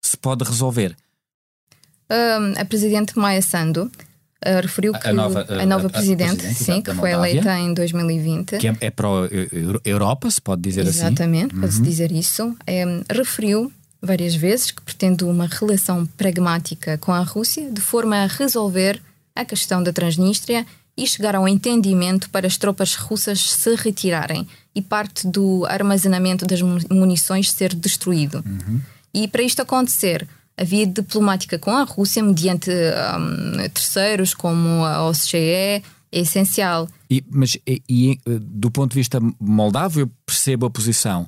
se 0.01 0.17
pode 0.17 0.43
resolver? 0.43 0.95
Um, 2.11 2.59
a 2.59 2.65
Presidente 2.65 3.17
Maia 3.17 3.41
Sandu 3.41 3.85
uh, 3.85 4.61
referiu 4.61 4.93
que 4.93 5.07
a 5.07 5.13
nova, 5.13 5.45
a 5.49 5.65
nova 5.65 5.87
a, 5.87 5.89
Presidente, 5.89 6.41
presidente 6.41 6.63
sim, 6.63 6.81
que 6.81 6.93
foi 6.93 7.11
eleita 7.11 7.57
em 7.57 7.73
2020. 7.73 8.57
Que 8.57 8.67
é, 8.67 8.77
é 8.81 8.91
pró-Europa, 8.91 10.29
se 10.29 10.41
pode 10.41 10.61
dizer 10.61 10.85
Exatamente, 10.85 11.21
assim. 11.21 11.31
Exatamente, 11.31 11.55
pode-se 11.55 11.79
uhum. 11.79 11.85
dizer 11.85 12.11
isso. 12.11 12.43
Um, 12.45 13.03
referiu 13.09 13.73
várias 14.07 14.33
vezes 14.33 14.71
que 14.71 14.81
pretende 14.81 15.23
uma 15.23 15.45
relação 15.45 16.05
pragmática 16.17 16.97
com 16.97 17.11
a 17.13 17.21
Rússia 17.21 17.69
de 17.69 17.81
forma 17.81 18.15
a 18.15 18.25
resolver 18.27 18.99
a 19.35 19.45
questão 19.45 19.83
da 19.83 19.93
Transnistria 19.93 20.65
e 20.97 21.05
chegar 21.05 21.35
ao 21.35 21.47
entendimento 21.47 22.29
para 22.31 22.47
as 22.47 22.57
tropas 22.57 22.95
russas 22.95 23.51
se 23.51 23.75
retirarem 23.75 24.47
e 24.73 24.81
parte 24.81 25.27
do 25.27 25.65
armazenamento 25.67 26.45
das 26.45 26.61
munições 26.61 27.51
ser 27.51 27.75
destruído. 27.75 28.43
Uhum. 28.43 28.81
E 29.13 29.27
para 29.27 29.43
isto 29.43 29.61
acontecer, 29.61 30.27
a 30.57 30.63
via 30.63 30.87
diplomática 30.87 31.59
com 31.59 31.71
a 31.71 31.83
Rússia, 31.83 32.23
mediante 32.23 32.71
um, 32.71 33.69
terceiros 33.69 34.33
como 34.33 34.83
a 34.83 35.07
OSCE, 35.07 35.37
é 35.37 35.81
essencial. 36.11 36.89
E, 37.09 37.23
mas 37.29 37.57
e, 37.67 37.81
e, 37.87 38.19
do 38.25 38.71
ponto 38.71 38.91
de 38.91 38.97
vista 38.97 39.19
moldavo, 39.39 39.99
eu 39.99 40.11
percebo 40.25 40.65
a 40.65 40.69
posição. 40.69 41.27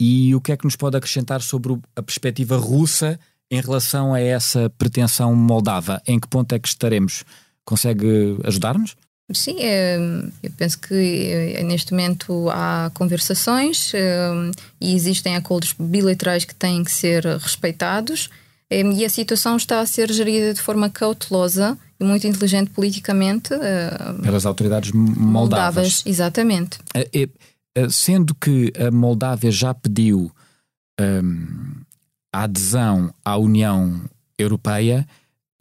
E 0.00 0.34
o 0.34 0.40
que 0.40 0.52
é 0.52 0.56
que 0.56 0.64
nos 0.64 0.76
pode 0.76 0.96
acrescentar 0.96 1.40
sobre 1.40 1.78
a 1.94 2.02
perspectiva 2.02 2.56
russa 2.56 3.18
em 3.50 3.60
relação 3.60 4.14
a 4.14 4.20
essa 4.20 4.70
pretensão 4.76 5.34
moldava? 5.34 6.02
Em 6.06 6.18
que 6.18 6.28
ponto 6.28 6.52
é 6.54 6.58
que 6.58 6.68
estaremos? 6.68 7.24
Consegue 7.64 8.36
ajudar-nos? 8.44 8.96
Sim, 9.32 9.56
é, 9.60 9.96
eu 10.42 10.50
penso 10.56 10.78
que 10.78 11.54
é, 11.56 11.62
neste 11.62 11.92
momento 11.92 12.50
há 12.50 12.90
conversações 12.92 13.92
é, 13.94 14.30
e 14.78 14.94
existem 14.94 15.34
acordos 15.34 15.74
bilaterais 15.78 16.44
que 16.44 16.54
têm 16.54 16.84
que 16.84 16.92
ser 16.92 17.24
respeitados 17.24 18.28
e 18.70 19.04
a 19.04 19.08
situação 19.08 19.56
está 19.56 19.80
a 19.80 19.86
ser 19.86 20.10
gerida 20.12 20.52
de 20.52 20.60
forma 20.60 20.90
cautelosa 20.90 21.78
e 21.98 22.04
muito 22.04 22.26
inteligente 22.26 22.70
politicamente 22.70 23.50
pelas 24.22 24.44
autoridades 24.44 24.90
moldavas. 24.92 25.32
moldavas 25.32 26.02
exatamente. 26.04 26.78
Sendo 27.90 28.34
que 28.34 28.72
a 28.78 28.90
Moldávia 28.90 29.50
já 29.50 29.74
pediu 29.74 30.30
um, 31.00 31.82
a 32.32 32.42
adesão 32.42 33.14
à 33.24 33.36
União 33.36 34.00
Europeia, 34.38 35.06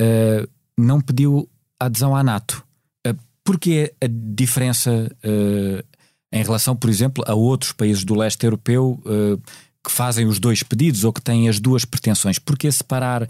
uh, 0.02 0.50
não 0.78 1.00
pediu 1.00 1.50
adesão 1.80 2.16
à 2.16 2.24
NATO. 2.24 2.64
Uh, 3.06 3.16
Porquê 3.44 3.94
a 4.02 4.08
diferença 4.08 5.12
uh, 5.24 5.84
em 6.32 6.44
relação, 6.44 6.76
por 6.76 6.90
exemplo, 6.90 7.24
a 7.28 7.34
outros 7.34 7.72
países 7.72 8.04
do 8.04 8.16
leste 8.16 8.44
europeu 8.44 9.02
uh, 9.06 9.42
que 9.84 9.92
fazem 9.92 10.26
os 10.26 10.40
dois 10.40 10.64
pedidos 10.64 11.04
ou 11.04 11.12
que 11.12 11.22
têm 11.22 11.50
as 11.50 11.60
duas 11.60 11.86
pretensões? 11.86 12.40
Porquê 12.40 12.72
separar 12.72 13.28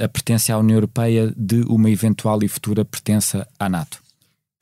a 0.00 0.08
pertença 0.08 0.52
à 0.54 0.58
União 0.58 0.76
Europeia 0.76 1.32
de 1.36 1.62
uma 1.62 1.90
eventual 1.90 2.44
e 2.44 2.48
futura 2.48 2.84
pertença 2.84 3.48
à 3.58 3.68
NATO? 3.68 4.01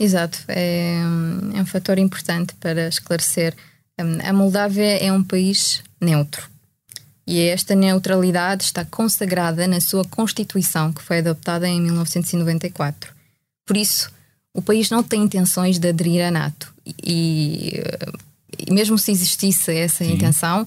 Exato, 0.00 0.42
é, 0.48 0.94
é 1.54 1.60
um 1.60 1.66
fator 1.66 1.98
importante 1.98 2.54
para 2.54 2.88
esclarecer. 2.88 3.54
A 4.24 4.32
Moldávia 4.32 4.96
é 4.96 5.12
um 5.12 5.22
país 5.22 5.82
neutro 6.00 6.50
e 7.30 7.46
esta 7.46 7.76
neutralidade 7.76 8.64
está 8.64 8.84
consagrada 8.84 9.68
na 9.68 9.80
sua 9.80 10.04
Constituição, 10.04 10.92
que 10.92 11.00
foi 11.00 11.18
adoptada 11.18 11.68
em 11.68 11.80
1994. 11.80 13.12
Por 13.64 13.76
isso, 13.76 14.10
o 14.52 14.60
país 14.60 14.90
não 14.90 15.00
tem 15.00 15.22
intenções 15.22 15.78
de 15.78 15.88
aderir 15.88 16.26
à 16.26 16.30
NATO. 16.32 16.74
E, 17.04 17.80
e 18.58 18.72
mesmo 18.72 18.98
se 18.98 19.12
existisse 19.12 19.70
essa 19.70 20.04
Sim. 20.04 20.14
intenção, 20.14 20.66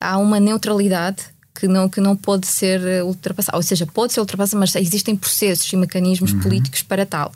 há 0.00 0.16
uma 0.16 0.40
neutralidade 0.40 1.24
que 1.54 1.68
não, 1.68 1.90
que 1.90 2.00
não 2.00 2.16
pode 2.16 2.46
ser 2.46 3.04
ultrapassada. 3.04 3.58
Ou 3.58 3.62
seja, 3.62 3.86
pode 3.86 4.14
ser 4.14 4.20
ultrapassada, 4.20 4.60
mas 4.60 4.74
existem 4.76 5.14
processos 5.14 5.70
e 5.70 5.76
mecanismos 5.76 6.32
uhum. 6.32 6.40
políticos 6.40 6.82
para 6.82 7.04
tal. 7.04 7.32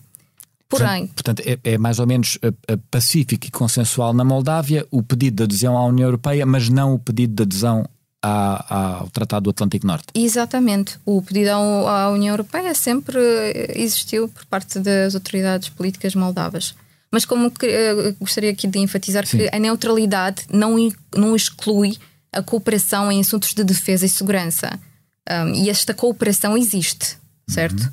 Porém. 0.68 1.06
Portanto, 1.06 1.42
é, 1.44 1.58
é, 1.62 1.78
mais 1.78 1.98
ou 1.98 2.06
menos 2.06 2.36
uh, 2.36 2.48
uh, 2.48 2.78
pacífico 2.90 3.46
e 3.46 3.50
consensual 3.50 4.12
na 4.12 4.24
Moldávia 4.24 4.86
o 4.90 5.02
pedido 5.02 5.36
de 5.36 5.42
adesão 5.44 5.76
à 5.76 5.84
União 5.86 6.06
Europeia, 6.06 6.44
mas 6.44 6.68
não 6.68 6.94
o 6.94 6.98
pedido 6.98 7.34
de 7.34 7.42
adesão 7.42 7.88
ao 8.22 9.08
Tratado 9.10 9.44
do 9.44 9.50
Atlântico 9.50 9.86
Norte. 9.86 10.06
Exatamente. 10.12 10.98
O 11.04 11.22
pedido 11.22 11.50
à 11.50 12.10
União 12.10 12.32
Europeia 12.32 12.74
sempre 12.74 13.20
existiu 13.76 14.28
por 14.28 14.44
parte 14.46 14.80
das 14.80 15.14
autoridades 15.14 15.68
políticas 15.68 16.12
moldavas. 16.16 16.74
Mas 17.12 17.24
como 17.24 17.52
que, 17.52 17.68
gostaria 18.18 18.50
aqui 18.50 18.66
de 18.66 18.80
enfatizar 18.80 19.24
Sim. 19.24 19.38
que 19.38 19.50
a 19.54 19.58
neutralidade 19.60 20.42
não, 20.50 20.74
não 21.14 21.36
exclui 21.36 21.96
a 22.32 22.42
cooperação 22.42 23.12
em 23.12 23.20
assuntos 23.20 23.54
de 23.54 23.62
defesa 23.62 24.04
e 24.04 24.08
segurança. 24.08 24.78
Um, 25.30 25.54
e 25.54 25.70
esta 25.70 25.94
cooperação 25.94 26.56
existe, 26.56 27.16
certo? 27.48 27.80
Uhum. 27.80 27.90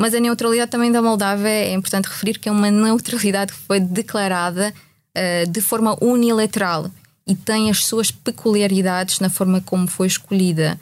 Mas 0.00 0.14
a 0.14 0.18
neutralidade 0.18 0.70
também 0.70 0.90
da 0.90 1.02
Moldávia 1.02 1.50
é 1.50 1.74
importante 1.74 2.06
referir 2.06 2.38
que 2.38 2.48
é 2.48 2.52
uma 2.52 2.70
neutralidade 2.70 3.52
que 3.52 3.58
foi 3.58 3.78
declarada 3.78 4.72
uh, 5.14 5.50
de 5.50 5.60
forma 5.60 5.94
unilateral 6.02 6.90
e 7.26 7.36
tem 7.36 7.68
as 7.68 7.84
suas 7.84 8.10
peculiaridades 8.10 9.20
na 9.20 9.28
forma 9.28 9.60
como 9.60 9.86
foi 9.86 10.06
escolhida. 10.06 10.80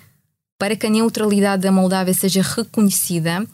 Para 0.56 0.76
que 0.76 0.86
a 0.86 0.90
neutralidade 0.90 1.64
da 1.64 1.72
Moldávia 1.72 2.14
seja 2.14 2.42
reconhecida, 2.42 3.44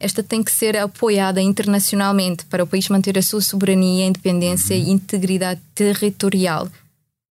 esta 0.00 0.24
tem 0.24 0.42
que 0.42 0.50
ser 0.50 0.76
apoiada 0.76 1.40
internacionalmente 1.40 2.44
para 2.46 2.64
o 2.64 2.66
país 2.66 2.88
manter 2.88 3.16
a 3.16 3.22
sua 3.22 3.40
soberania, 3.40 4.06
independência 4.06 4.74
e 4.74 4.90
integridade 4.90 5.60
territorial. 5.72 6.68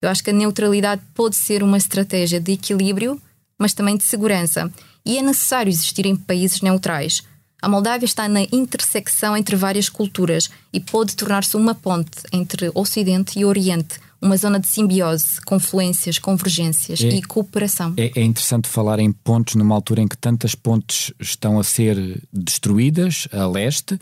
Eu 0.00 0.08
acho 0.08 0.22
que 0.22 0.30
a 0.30 0.32
neutralidade 0.32 1.02
pode 1.12 1.34
ser 1.34 1.60
uma 1.60 1.76
estratégia 1.76 2.38
de 2.38 2.52
equilíbrio, 2.52 3.20
mas 3.58 3.74
também 3.74 3.96
de 3.96 4.04
segurança. 4.04 4.72
E 5.04 5.18
é 5.18 5.22
necessário 5.22 5.70
existir 5.70 6.06
em 6.06 6.14
países 6.14 6.60
neutrais. 6.60 7.28
A 7.62 7.68
Moldávia 7.68 8.06
está 8.06 8.28
na 8.28 8.42
intersecção 8.52 9.36
entre 9.36 9.54
várias 9.54 9.88
culturas 9.88 10.50
e 10.72 10.80
pode 10.80 11.14
tornar-se 11.14 11.56
uma 11.56 11.74
ponte 11.74 12.22
entre 12.32 12.70
Ocidente 12.74 13.38
e 13.38 13.44
Oriente, 13.44 13.98
uma 14.20 14.36
zona 14.36 14.58
de 14.58 14.66
simbiose, 14.66 15.40
confluências, 15.42 16.18
convergências 16.18 17.02
é, 17.02 17.08
e 17.08 17.22
cooperação. 17.22 17.94
É, 17.96 18.10
é, 18.20 18.22
interessante 18.22 18.68
falar 18.68 18.98
em 18.98 19.12
pontos 19.12 19.54
numa 19.54 19.74
altura 19.74 20.00
em 20.00 20.08
que 20.08 20.16
tantas 20.16 20.54
pontes 20.54 21.12
estão 21.18 21.58
a 21.58 21.64
ser 21.64 22.22
destruídas 22.32 23.28
a 23.32 23.46
leste. 23.46 23.98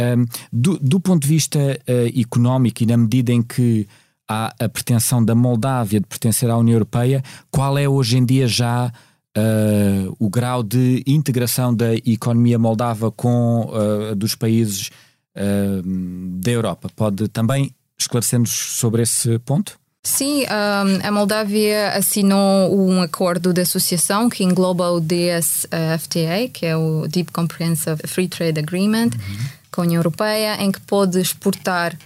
Um, 0.00 0.24
do, 0.50 0.78
do, 0.78 0.98
ponto 0.98 1.22
de 1.22 1.28
vista 1.28 1.58
uh, 1.58 2.20
económico 2.20 2.82
e 2.82 2.86
na 2.86 2.96
medida 2.96 3.32
em 3.32 3.42
que 3.42 3.86
há 4.26 4.54
a 4.58 4.68
pretensão 4.68 5.22
da 5.22 5.34
Moldávia 5.34 6.00
de 6.00 6.06
pertencer 6.06 6.48
à 6.48 6.56
União 6.56 6.76
Europeia, 6.76 7.22
qual 7.50 7.76
é 7.76 7.86
hoje 7.86 8.16
em 8.16 8.24
dia 8.24 8.48
já 8.48 8.90
uh, 9.36 10.16
o 10.18 10.28
grau 10.28 10.62
de 10.62 11.02
integração 11.06 11.74
da 11.74 11.94
economia 11.94 12.58
moldava 12.58 13.10
com 13.10 13.70
uh, 13.70 14.14
dos 14.14 14.34
países 14.34 14.90
da 15.32 16.50
Europa? 16.50 16.90
Pode 16.94 17.28
também 17.28 17.72
esclarecer-nos 17.98 18.50
sobre 18.50 19.02
esse 19.02 19.38
ponto? 19.38 19.78
Sim, 20.02 20.44
a 20.46 21.10
Moldávia 21.12 21.90
assinou 21.90 22.74
um 22.74 23.02
acordo 23.02 23.52
de 23.52 23.60
associação 23.60 24.30
que 24.30 24.42
engloba 24.42 24.90
o 24.90 25.00
DSFTA, 25.00 26.48
que 26.52 26.64
é 26.66 26.76
o 26.76 27.06
Deep 27.06 27.30
Comprehensive 27.32 28.00
Free 28.06 28.28
Trade 28.28 28.58
Agreement, 28.58 29.10
uhum. 29.14 29.46
com 29.70 29.82
a 29.82 29.84
União 29.84 29.98
Europeia, 29.98 30.56
em 30.62 30.72
que 30.72 30.80
pode 30.80 31.20
exportar 31.20 31.96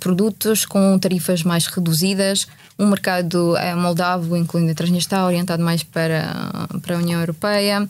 produtos 0.00 0.64
com 0.64 0.98
tarifas 0.98 1.42
mais 1.42 1.66
reduzidas. 1.66 2.46
Um 2.78 2.86
mercado 2.88 3.54
uh, 3.54 3.76
moldavo, 3.76 4.36
incluindo 4.36 4.72
a 4.72 4.74
Transnistria, 4.74 5.24
orientado 5.24 5.62
mais 5.62 5.82
para, 5.82 6.68
para 6.82 6.96
a 6.96 6.98
União 6.98 7.20
Europeia. 7.20 7.88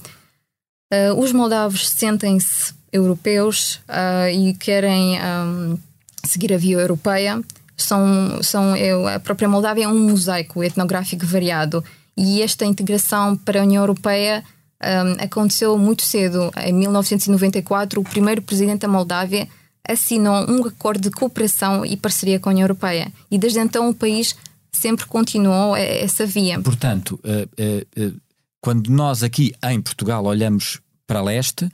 Uh, 0.93 1.19
os 1.19 1.33
moldavos 1.33 1.89
sentem-se 1.89 2.75
europeus 2.93 3.81
uh, 3.89 4.29
e 4.31 4.55
querem. 4.55 5.19
Um, 5.21 5.79
seguir 6.25 6.53
a 6.53 6.57
via 6.57 6.79
europeia. 6.79 7.41
São, 7.77 8.43
são, 8.43 8.77
eu, 8.77 9.07
a 9.09 9.19
própria 9.19 9.49
Moldávia 9.49 9.85
é 9.85 9.89
um 9.89 9.99
mosaico 9.99 10.63
etnográfico 10.63 11.27
variado 11.27 11.83
e 12.17 12.43
esta 12.43 12.65
integração 12.65 13.37
para 13.37 13.61
a 13.61 13.65
União 13.65 13.83
Europeia 13.83 14.45
um, 14.83 15.25
aconteceu 15.25 15.77
muito 15.79 16.03
cedo. 16.03 16.51
Em 16.65 16.73
1994, 16.73 18.01
o 18.01 18.05
primeiro 18.05 18.43
presidente 18.43 18.83
da 18.83 18.89
Moldávia 18.89 19.49
assinou 19.87 20.49
um 20.49 20.65
acordo 20.67 21.03
de 21.03 21.11
cooperação 21.11 21.85
e 21.85 21.97
parceria 21.97 22.39
com 22.39 22.49
a 22.49 22.53
União 22.53 22.65
Europeia. 22.65 23.13
E 23.31 23.39
desde 23.39 23.59
então 23.59 23.89
o 23.89 23.95
país 23.95 24.37
sempre 24.71 25.07
continuou 25.07 25.77
essa 25.77 26.25
via. 26.25 26.61
Portanto, 26.61 27.21
uh, 27.25 28.03
uh, 28.03 28.09
uh, 28.09 28.21
quando 28.61 28.89
nós 28.89 29.23
aqui 29.23 29.53
em 29.65 29.81
Portugal 29.81 30.25
olhamos 30.25 30.81
para 31.07 31.23
leste, 31.23 31.69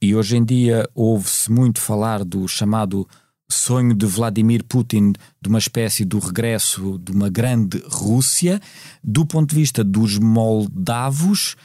e 0.00 0.14
hoje 0.14 0.36
em 0.36 0.44
dia 0.44 0.88
ouve-se 0.94 1.50
muito 1.50 1.80
falar 1.80 2.24
do 2.24 2.46
chamado 2.46 3.08
sonho 3.50 3.94
de 3.94 4.06
Vladimir 4.06 4.64
Putin 4.64 5.12
de 5.40 5.48
uma 5.48 5.58
espécie 5.58 6.04
do 6.04 6.18
regresso 6.18 6.98
de 6.98 7.12
uma 7.12 7.28
grande 7.28 7.82
Rússia, 7.86 8.60
do 9.02 9.26
ponto 9.26 9.50
de 9.50 9.56
vista 9.56 9.84
dos 9.84 10.18
moldavos, 10.18 11.56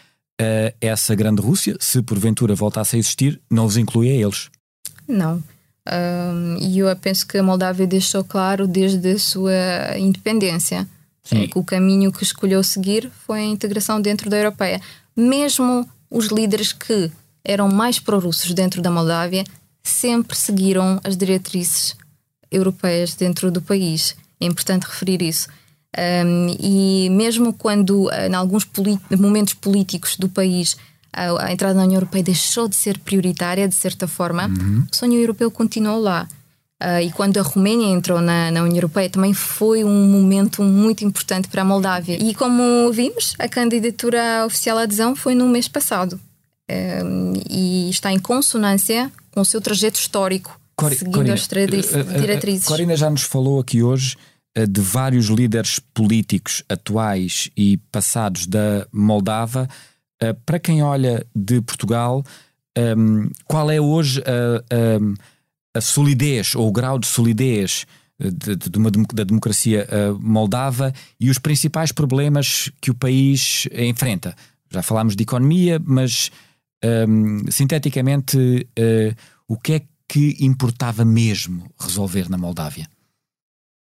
essa 0.81 1.15
grande 1.15 1.41
Rússia, 1.41 1.77
se 1.79 2.01
porventura 2.01 2.53
voltasse 2.55 2.95
a 2.95 2.99
existir, 2.99 3.41
não 3.49 3.65
os 3.65 3.77
inclui 3.77 4.09
a 4.09 4.13
eles? 4.13 4.49
Não. 5.07 5.41
E 6.59 6.79
eu 6.79 6.95
penso 6.97 7.25
que 7.27 7.37
a 7.37 7.43
Moldávia 7.43 7.87
deixou 7.87 8.23
claro 8.23 8.67
desde 8.67 9.11
a 9.11 9.19
sua 9.19 9.97
independência 9.97 10.87
Sim. 11.23 11.47
que 11.47 11.57
o 11.57 11.63
caminho 11.63 12.11
que 12.11 12.23
escolheu 12.23 12.63
seguir 12.63 13.09
foi 13.25 13.39
a 13.39 13.45
integração 13.45 14.01
dentro 14.01 14.29
da 14.29 14.37
Europeia. 14.37 14.81
Mesmo 15.15 15.87
os 16.09 16.27
líderes 16.27 16.71
que 16.71 17.11
eram 17.43 17.69
mais 17.69 17.99
pró-russos 17.99 18.53
dentro 18.53 18.81
da 18.81 18.91
Moldávia 18.91 19.43
sempre 19.83 20.35
seguiram 20.37 20.99
as 21.03 21.15
diretrizes 21.15 21.95
europeias 22.51 23.15
dentro 23.15 23.49
do 23.51 23.61
país. 23.61 24.15
É 24.39 24.45
importante 24.45 24.83
referir 24.83 25.21
isso. 25.21 25.47
Um, 25.97 26.55
e 26.59 27.09
mesmo 27.09 27.53
quando, 27.53 28.09
em 28.11 28.35
alguns 28.35 28.67
momentos 29.17 29.53
políticos 29.53 30.15
do 30.17 30.29
país, 30.29 30.77
a, 31.17 31.47
a, 31.47 31.51
entrada 31.51 31.73
na 31.73 31.83
União 31.83 31.97
Europeia 31.97 32.23
deixou 32.23 32.67
de 32.67 32.75
ser 32.75 32.99
prioritária, 32.99 33.67
de 33.67 33.75
certa 33.75 34.07
forma, 34.07 34.47
uhum. 34.47 34.85
o 34.91 34.95
sonho 34.95 35.19
europeu 35.19 35.49
continuou 35.49 35.99
lá. 35.99 36.27
Uh, 36.81 37.01
e 37.01 37.11
quando 37.11 37.39
a 37.39 37.41
Roménia 37.41 37.87
entrou 37.87 38.21
na, 38.21 38.51
na, 38.51 38.61
União 38.61 38.75
Europeia 38.75 39.09
também 39.09 39.33
foi 39.33 39.83
um 39.83 40.07
momento 40.07 40.61
muito 40.61 41.03
importante 41.03 41.47
para 41.47 41.63
a 41.63 41.65
Moldávia. 41.65 42.21
E 42.21 42.35
como 42.35 42.91
vimos, 42.91 43.33
a 43.39 43.49
candidatura 43.49 44.45
oficial 44.45 44.77
à 44.77 44.83
adesão 44.83 45.15
foi 45.15 45.33
no 45.33 45.47
mês 45.49 45.67
passado. 45.67 46.19
Um, 46.69 47.33
e 47.49 47.89
está 47.89 48.11
em 48.11 48.19
consonância 48.19 49.11
com 49.31 49.41
o 49.41 49.45
seu 49.45 49.61
trajeto 49.61 49.97
histórico, 49.97 50.59
Cori 50.75 50.95
seguindo 50.95 51.15
Corina, 51.15 51.33
as 51.33 51.51
eh, 51.51 51.99
eh, 51.99 52.19
diretrizes. 52.19 52.65
Corina 52.65 52.95
já 52.95 53.09
nos 53.09 53.23
falou 53.23 53.59
aqui 53.59 53.81
hoje 53.81 54.15
eh, 54.53 54.67
de 54.67 54.79
vários 54.79 55.25
líderes 55.27 55.79
políticos 55.93 56.63
atuais 56.69 57.49
e 57.57 57.77
passados 57.91 58.45
da 58.45 58.87
Moldava. 60.21 60.39
Para 60.45 60.59
quem 60.59 60.81
olha 60.81 61.25
de 61.35 61.61
Portugal, 61.61 62.23
ehm, 62.75 63.29
qual 63.45 63.69
é 63.69 63.79
hoje 63.79 64.21
a, 64.21 65.77
a, 65.77 65.81
solidez 65.81 66.55
ou 66.55 66.67
o 66.67 66.71
grau 66.71 66.97
de 66.97 67.07
solidez 67.07 67.85
de, 68.19 68.55
de 68.55 68.77
uma, 68.77 68.89
da 68.91 69.23
democracia 69.23 69.87
moldava 70.19 70.91
e 71.19 71.29
os 71.29 71.37
principais 71.37 71.91
problemas 71.91 72.71
que 72.81 72.89
o 72.89 72.95
país 72.95 73.67
enfrenta? 73.71 74.35
Já 74.69 74.81
falámos 74.81 75.15
de 75.15 75.23
economia, 75.23 75.81
mas 75.83 76.31
um, 76.83 77.49
sinteticamente, 77.49 78.37
uh, 78.37 79.15
o 79.47 79.57
que 79.57 79.73
é 79.73 79.81
que 80.07 80.37
importava 80.39 81.03
mesmo 81.03 81.69
resolver 81.79 82.29
na 82.29 82.37
Moldávia? 82.37 82.87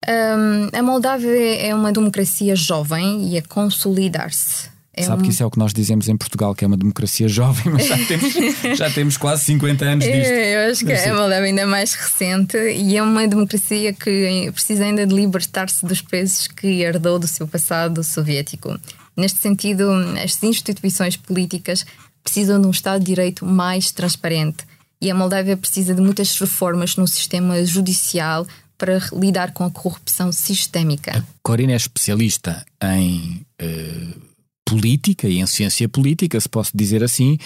Um, 0.08 0.78
a 0.78 0.82
Moldávia 0.82 1.56
é 1.56 1.74
uma 1.74 1.92
democracia 1.92 2.54
jovem 2.54 3.28
e 3.28 3.38
a 3.38 3.42
consolidar-se. 3.42 4.70
É 4.98 5.02
Sabe 5.02 5.22
um... 5.22 5.24
que 5.24 5.30
isso 5.30 5.42
é 5.42 5.46
o 5.46 5.50
que 5.50 5.58
nós 5.58 5.72
dizemos 5.72 6.08
em 6.08 6.16
Portugal, 6.16 6.54
que 6.54 6.64
é 6.64 6.66
uma 6.66 6.76
democracia 6.76 7.28
jovem, 7.28 7.72
mas 7.72 7.86
já 7.86 7.96
temos, 8.06 8.34
já 8.76 8.90
temos 8.90 9.16
quase 9.16 9.44
50 9.44 9.84
anos 9.84 10.04
disto. 10.04 10.30
Eu 10.30 10.70
acho 10.70 10.84
que 10.84 10.92
é 10.92 11.12
uma 11.12 11.26
leva 11.26 11.46
ainda 11.46 11.66
mais 11.66 11.94
recente 11.94 12.56
e 12.56 12.96
é 12.96 13.02
uma 13.02 13.26
democracia 13.26 13.92
que 13.92 14.50
precisa 14.52 14.84
ainda 14.84 15.06
de 15.06 15.14
libertar-se 15.14 15.86
dos 15.86 16.02
pesos 16.02 16.48
que 16.48 16.82
herdou 16.82 17.18
do 17.18 17.28
seu 17.28 17.46
passado 17.46 18.02
soviético. 18.02 18.78
Neste 19.16 19.38
sentido, 19.38 19.88
as 20.22 20.42
instituições 20.42 21.16
políticas 21.16 21.86
precisam 22.22 22.60
de 22.60 22.66
um 22.66 22.70
Estado 22.70 23.00
de 23.00 23.06
Direito 23.06 23.46
mais 23.46 23.90
transparente 23.90 24.64
e 25.00 25.10
a 25.10 25.14
Moldávia 25.14 25.56
precisa 25.56 25.94
de 25.94 26.00
muitas 26.00 26.36
reformas 26.38 26.96
no 26.96 27.06
sistema 27.06 27.64
judicial 27.64 28.46
para 28.76 29.00
lidar 29.12 29.52
com 29.52 29.64
a 29.64 29.70
corrupção 29.70 30.30
sistémica. 30.30 31.18
A 31.18 31.22
Corina 31.42 31.72
é 31.72 31.76
especialista 31.76 32.64
em 32.80 33.44
uh, 33.60 34.27
política 34.68 35.26
e 35.26 35.38
em 35.38 35.46
ciência 35.46 35.88
política, 35.88 36.38
se 36.38 36.48
posso 36.48 36.72
dizer 36.74 37.02
assim. 37.02 37.38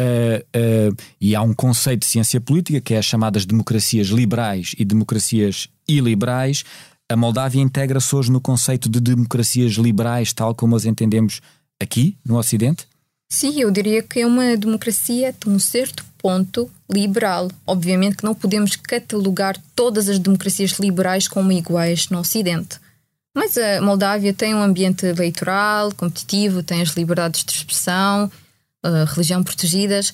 Uh, 0.00 0.92
uh, 0.92 0.96
e 1.20 1.34
há 1.34 1.42
um 1.42 1.52
conceito 1.52 2.02
de 2.02 2.06
ciência 2.06 2.40
política 2.40 2.80
que 2.80 2.94
é 2.94 2.98
as 2.98 3.04
chamadas 3.04 3.44
democracias 3.44 4.06
liberais 4.06 4.76
e 4.78 4.84
democracias 4.84 5.68
iliberais. 5.88 6.64
A 7.10 7.16
Moldávia 7.16 7.60
integra-se 7.60 8.14
hoje 8.14 8.30
no 8.30 8.40
conceito 8.40 8.88
de 8.88 9.00
democracias 9.00 9.72
liberais, 9.72 10.32
tal 10.32 10.54
como 10.54 10.76
as 10.76 10.84
entendemos 10.84 11.40
aqui 11.82 12.16
no 12.24 12.38
Ocidente? 12.38 12.86
Sim, 13.28 13.60
eu 13.60 13.72
diria 13.72 14.02
que 14.02 14.20
é 14.20 14.26
uma 14.26 14.56
democracia 14.56 15.34
de 15.38 15.50
um 15.50 15.58
certo 15.58 16.04
ponto 16.16 16.70
liberal. 16.88 17.50
Obviamente 17.66 18.18
que 18.18 18.24
não 18.24 18.34
podemos 18.34 18.76
catalogar 18.76 19.56
todas 19.74 20.08
as 20.08 20.18
democracias 20.18 20.72
liberais 20.78 21.26
como 21.26 21.50
iguais 21.50 22.08
no 22.08 22.20
Ocidente. 22.20 22.78
Mas 23.38 23.56
a 23.56 23.80
Moldávia 23.80 24.34
tem 24.34 24.52
um 24.52 24.60
ambiente 24.60 25.06
eleitoral, 25.06 25.94
competitivo, 25.94 26.60
tem 26.60 26.82
as 26.82 26.88
liberdades 26.96 27.44
de 27.44 27.52
expressão, 27.52 28.28
religião 29.14 29.44
protegidas, 29.44 30.12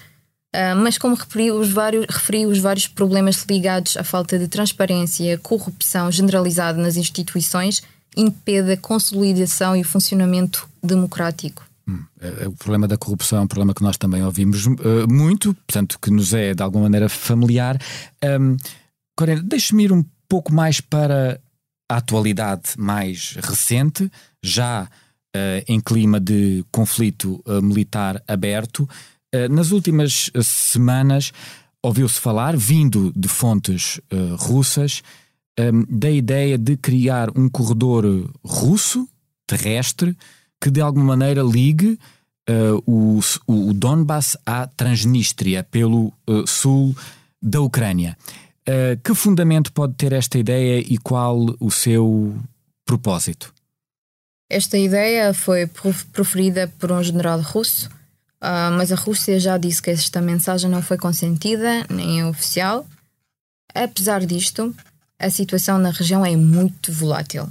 mas 0.82 0.98
como 0.98 1.14
referi 1.14 1.50
os, 1.50 1.70
vários, 1.70 2.04
referi 2.04 2.44
os 2.44 2.58
vários 2.58 2.87
problemas 2.87 3.42
ligados 3.48 3.96
à 3.96 4.04
falta 4.04 4.38
de 4.38 4.46
transparência, 4.46 5.38
corrupção 5.38 6.12
generalizada 6.12 6.76
nas 6.76 6.96
instituições, 6.96 7.82
impede 8.14 8.72
a 8.72 8.76
consolidação 8.76 9.74
e 9.74 9.80
o 9.80 9.84
funcionamento 9.84 10.68
democrático. 10.82 11.64
Hum, 11.88 12.04
o 12.46 12.52
problema 12.52 12.87
da 12.87 12.98
corrupção 12.98 13.38
é 13.38 13.40
um 13.40 13.46
problema 13.46 13.72
que 13.72 13.82
nós 13.82 13.96
também 13.96 14.22
ouvimos 14.22 14.66
uh, 14.66 15.08
muito, 15.08 15.54
portanto, 15.66 15.98
que 15.98 16.10
nos 16.10 16.34
é 16.34 16.52
de 16.52 16.62
alguma 16.62 16.84
maneira 16.84 17.08
familiar. 17.08 17.80
Um, 18.22 18.58
Corina, 19.16 19.42
deixe-me 19.42 19.84
ir 19.84 19.92
um 19.92 20.04
pouco 20.28 20.52
mais 20.52 20.80
para 20.80 21.40
a 21.94 21.98
atualidade 21.98 22.70
mais 22.76 23.37
recente, 23.40 24.11
já 24.42 24.85
uh, 24.85 25.64
em 25.68 25.80
clima 25.80 26.18
de 26.18 26.64
conflito 26.70 27.42
uh, 27.46 27.62
militar 27.62 28.22
aberto. 28.26 28.88
nas 29.50 29.72
últimas 29.72 30.30
semanas 30.42 31.33
ouviu-se 31.83 32.20
falar, 32.20 32.57
vindo 32.57 33.12
de 33.16 33.28
fontes 33.28 34.00
russas, 34.38 35.02
um, 35.59 35.85
da 35.88 36.11
ideia 36.11 36.57
de 36.57 36.76
criar 36.76 37.37
um 37.37 37.48
corredor 37.48 38.30
russo 38.44 39.09
terrestre 39.46 40.16
que 40.61 40.70
de 40.70 40.80
alguma 40.80 41.16
maneira 41.16 41.42
ligue 41.42 41.98
uh, 42.48 42.83
o, 42.87 43.20
o 43.46 43.74
Donbass 43.74 44.37
à 44.46 44.66
Transnistria, 44.66 45.62
pelo 45.62 46.12
uh, 46.28 46.46
sul 46.46 46.96
da 47.40 47.61
Ucrânia. 47.61 48.16
Uh, 48.66 48.98
que 49.03 49.14
fundamento 49.14 49.72
pode 49.72 49.94
ter 49.94 50.12
esta 50.12 50.38
ideia 50.38 50.81
e 50.81 50.96
qual 50.98 51.55
o 51.61 51.70
seu 51.70 52.35
propósito? 52.85 53.53
Esta 54.48 54.79
ideia 54.79 55.35
foi 55.35 55.66
proferida 56.12 56.72
por 56.79 56.92
um 56.92 57.03
general 57.03 57.40
russo, 57.40 57.90
mas 58.77 58.92
a 58.92 58.94
Rússia 58.94 59.40
já 59.40 59.57
disse 59.57 59.83
que 59.83 59.90
esta 59.90 60.20
mensagem 60.20 60.70
não 60.70 60.83
foi 60.83 60.98
consentida 60.98 61.87
nem 61.88 62.20
é 62.20 62.27
oficial. 62.27 62.87
Apesar 63.74 64.24
disto, 64.24 64.74
a 65.18 65.31
situação 65.31 65.79
na 65.79 65.90
região 65.90 66.24
é 66.24 66.37
muito 66.37 66.92
volátil 66.92 67.48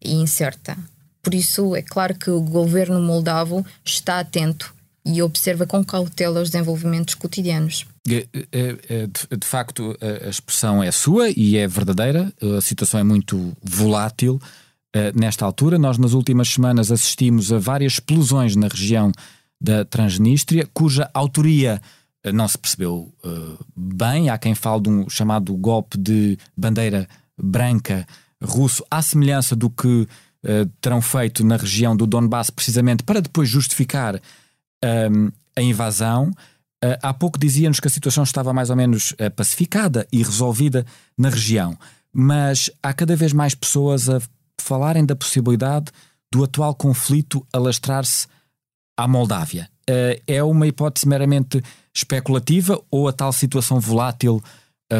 e 0.00 0.12
incerta. 0.14 0.76
Por 1.22 1.34
isso, 1.34 1.74
é 1.74 1.82
claro 1.82 2.14
que 2.14 2.30
o 2.30 2.40
governo 2.40 3.00
moldavo 3.00 3.66
está 3.84 4.20
atento 4.20 4.72
e 5.04 5.22
observa 5.22 5.66
com 5.66 5.84
cautela 5.84 6.40
os 6.40 6.50
desenvolvimentos 6.50 7.14
cotidianos. 7.14 7.86
De 8.08 9.46
facto, 9.46 9.96
a 10.00 10.28
expressão 10.28 10.82
é 10.82 10.90
sua 10.90 11.30
e 11.30 11.56
é 11.56 11.66
verdadeira. 11.68 12.32
A 12.56 12.60
situação 12.60 13.00
é 13.00 13.04
muito 13.04 13.56
volátil. 13.62 14.40
Nesta 15.14 15.44
altura, 15.44 15.78
nós 15.78 15.98
nas 15.98 16.12
últimas 16.12 16.48
semanas 16.48 16.90
assistimos 16.90 17.52
a 17.52 17.58
várias 17.58 17.94
explosões 17.94 18.56
na 18.56 18.68
região 18.68 19.12
da 19.60 19.84
Transnistria, 19.84 20.68
cuja 20.72 21.10
autoria 21.12 21.80
não 22.32 22.48
se 22.48 22.58
percebeu 22.58 23.12
bem. 23.76 24.30
Há 24.30 24.38
quem 24.38 24.54
fale 24.54 24.82
de 24.82 24.88
um 24.88 25.08
chamado 25.10 25.54
golpe 25.56 25.98
de 25.98 26.38
bandeira 26.56 27.08
branca 27.36 28.06
russo, 28.42 28.84
à 28.90 29.02
semelhança 29.02 29.54
do 29.54 29.68
que 29.68 30.06
terão 30.80 31.02
feito 31.02 31.44
na 31.44 31.56
região 31.56 31.96
do 31.96 32.06
Donbass, 32.06 32.50
precisamente 32.50 33.02
para 33.02 33.20
depois 33.20 33.48
justificar 33.48 34.20
ehm, 34.82 35.28
a 35.56 35.60
invasão. 35.60 36.30
Uh, 36.84 36.94
há 37.02 37.12
pouco 37.12 37.38
dizia-nos 37.38 37.80
que 37.80 37.88
a 37.88 37.90
situação 37.90 38.22
estava 38.22 38.52
mais 38.52 38.70
ou 38.70 38.76
menos 38.76 39.10
uh, 39.12 39.30
pacificada 39.34 40.06
e 40.12 40.22
resolvida 40.22 40.86
na 41.16 41.28
região, 41.28 41.76
mas 42.12 42.70
há 42.80 42.92
cada 42.92 43.16
vez 43.16 43.32
mais 43.32 43.52
pessoas 43.52 44.08
a 44.08 44.20
falarem 44.60 45.04
da 45.04 45.16
possibilidade 45.16 45.90
do 46.32 46.44
atual 46.44 46.74
conflito 46.74 47.44
alastrar-se 47.52 48.28
à 48.96 49.08
Moldávia. 49.08 49.68
Uh, 49.90 50.22
é 50.26 50.40
uma 50.42 50.68
hipótese 50.68 51.08
meramente 51.08 51.60
especulativa 51.92 52.80
ou 52.90 53.08
a 53.08 53.12
tal 53.12 53.32
situação 53.32 53.80
volátil 53.80 54.42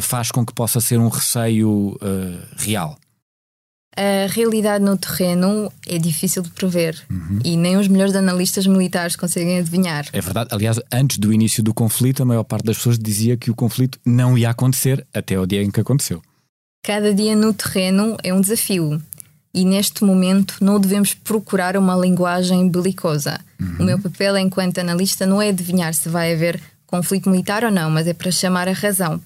faz 0.02 0.30
com 0.30 0.44
que 0.44 0.52
possa 0.52 0.82
ser 0.82 0.98
um 0.98 1.08
receio 1.08 1.96
real? 2.58 2.98
A 3.98 4.28
realidade 4.28 4.84
no 4.84 4.96
terreno 4.96 5.72
é 5.84 5.98
difícil 5.98 6.40
de 6.40 6.50
prever 6.50 7.04
uhum. 7.10 7.40
e 7.44 7.56
nem 7.56 7.76
os 7.76 7.88
melhores 7.88 8.14
analistas 8.14 8.64
militares 8.64 9.16
conseguem 9.16 9.58
adivinhar. 9.58 10.06
É 10.12 10.20
verdade. 10.20 10.50
Aliás, 10.52 10.78
antes 10.92 11.18
do 11.18 11.32
início 11.32 11.64
do 11.64 11.74
conflito, 11.74 12.22
a 12.22 12.24
maior 12.24 12.44
parte 12.44 12.64
das 12.64 12.76
pessoas 12.76 12.96
dizia 12.96 13.36
que 13.36 13.50
o 13.50 13.56
conflito 13.56 13.98
não 14.06 14.38
ia 14.38 14.50
acontecer 14.50 15.04
até 15.12 15.36
o 15.38 15.44
dia 15.44 15.64
em 15.64 15.70
que 15.70 15.80
aconteceu. 15.80 16.22
Cada 16.84 17.12
dia 17.12 17.34
no 17.34 17.52
terreno 17.52 18.16
é 18.22 18.32
um 18.32 18.40
desafio 18.40 19.02
e 19.52 19.64
neste 19.64 20.04
momento 20.04 20.58
não 20.60 20.78
devemos 20.78 21.12
procurar 21.12 21.76
uma 21.76 21.96
linguagem 21.96 22.68
belicosa. 22.68 23.40
Uhum. 23.60 23.76
O 23.80 23.82
meu 23.82 23.98
papel 23.98 24.38
enquanto 24.38 24.78
analista 24.78 25.26
não 25.26 25.42
é 25.42 25.48
adivinhar 25.48 25.92
se 25.92 26.08
vai 26.08 26.32
haver 26.32 26.60
conflito 26.86 27.28
militar 27.28 27.64
ou 27.64 27.72
não, 27.72 27.90
mas 27.90 28.06
é 28.06 28.14
para 28.14 28.30
chamar 28.30 28.68
a 28.68 28.72
razão. 28.72 29.20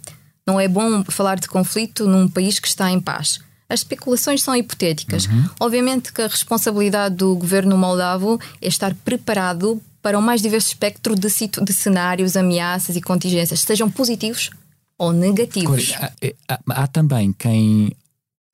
Não 0.46 0.58
é 0.58 0.66
bom 0.66 1.04
falar 1.04 1.38
de 1.38 1.46
conflito 1.46 2.08
num 2.08 2.26
país 2.26 2.58
que 2.58 2.68
está 2.68 2.90
em 2.90 2.98
paz 2.98 3.38
as 3.72 3.80
especulações 3.80 4.42
são 4.42 4.54
hipotéticas. 4.54 5.26
Uhum. 5.26 5.48
Obviamente 5.58 6.12
que 6.12 6.20
a 6.20 6.26
responsabilidade 6.26 7.16
do 7.16 7.34
governo 7.34 7.76
moldavo 7.78 8.38
é 8.60 8.68
estar 8.68 8.94
preparado 8.94 9.80
para 10.02 10.18
o 10.18 10.22
mais 10.22 10.42
diverso 10.42 10.68
espectro 10.68 11.14
de, 11.14 11.28
de 11.28 11.72
cenários, 11.72 12.36
ameaças 12.36 12.96
e 12.96 13.00
contingências, 13.00 13.60
sejam 13.60 13.90
positivos 13.90 14.50
ou 14.98 15.12
negativos. 15.12 15.94
Há, 15.98 16.12
é, 16.20 16.34
há, 16.46 16.60
há 16.68 16.86
também 16.86 17.32
quem 17.32 17.96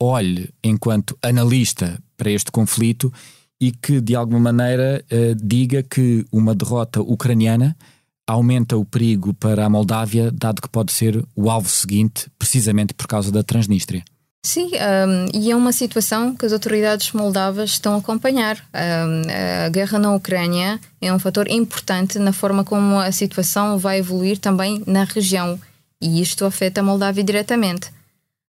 olhe 0.01 0.51
enquanto 0.63 1.19
analista 1.21 1.99
para 2.17 2.31
este 2.31 2.53
conflito 2.53 3.13
e 3.61 3.73
que 3.73 4.01
de 4.01 4.15
alguma 4.15 4.53
maneira 4.53 5.05
uh, 5.11 5.35
diga 5.35 5.83
que 5.83 6.25
uma 6.31 6.55
derrota 6.55 7.01
ucraniana 7.01 7.77
aumenta 8.25 8.77
o 8.77 8.85
perigo 8.85 9.35
para 9.35 9.65
a 9.65 9.71
Moldávia, 9.71 10.31
dado 10.31 10.63
que 10.63 10.69
pode 10.69 10.93
ser 10.93 11.25
o 11.35 11.51
alvo 11.51 11.69
seguinte, 11.69 12.31
precisamente 12.39 12.95
por 12.95 13.09
causa 13.09 13.33
da 13.33 13.43
Transnistria. 13.43 14.05
Sim, 14.45 14.71
um, 14.73 15.39
e 15.39 15.51
é 15.51 15.57
uma 15.57 15.73
situação 15.73 16.35
que 16.35 16.47
as 16.47 16.53
autoridades 16.53 17.13
moldavas 17.13 17.71
estão 17.71 17.95
a 17.95 17.99
acompanhar. 17.99 18.57
Um, 18.73 19.23
a 19.67 19.69
guerra 19.69 19.99
na 19.99 20.15
Ucrânia 20.15 20.81
é 21.01 21.13
um 21.13 21.19
fator 21.19 21.51
importante 21.51 22.19
na 22.19 22.33
forma 22.33 22.65
como 22.65 22.99
a 22.99 23.13
situação 23.13 23.79
vai 23.79 23.99
evoluir 23.99 24.39
também 24.39 24.83
na 24.87 25.05
região, 25.05 25.61
e 26.01 26.23
isto 26.23 26.45
afeta 26.45 26.81
a 26.81 26.85
Moldávia 26.85 27.25
diretamente. 27.25 27.91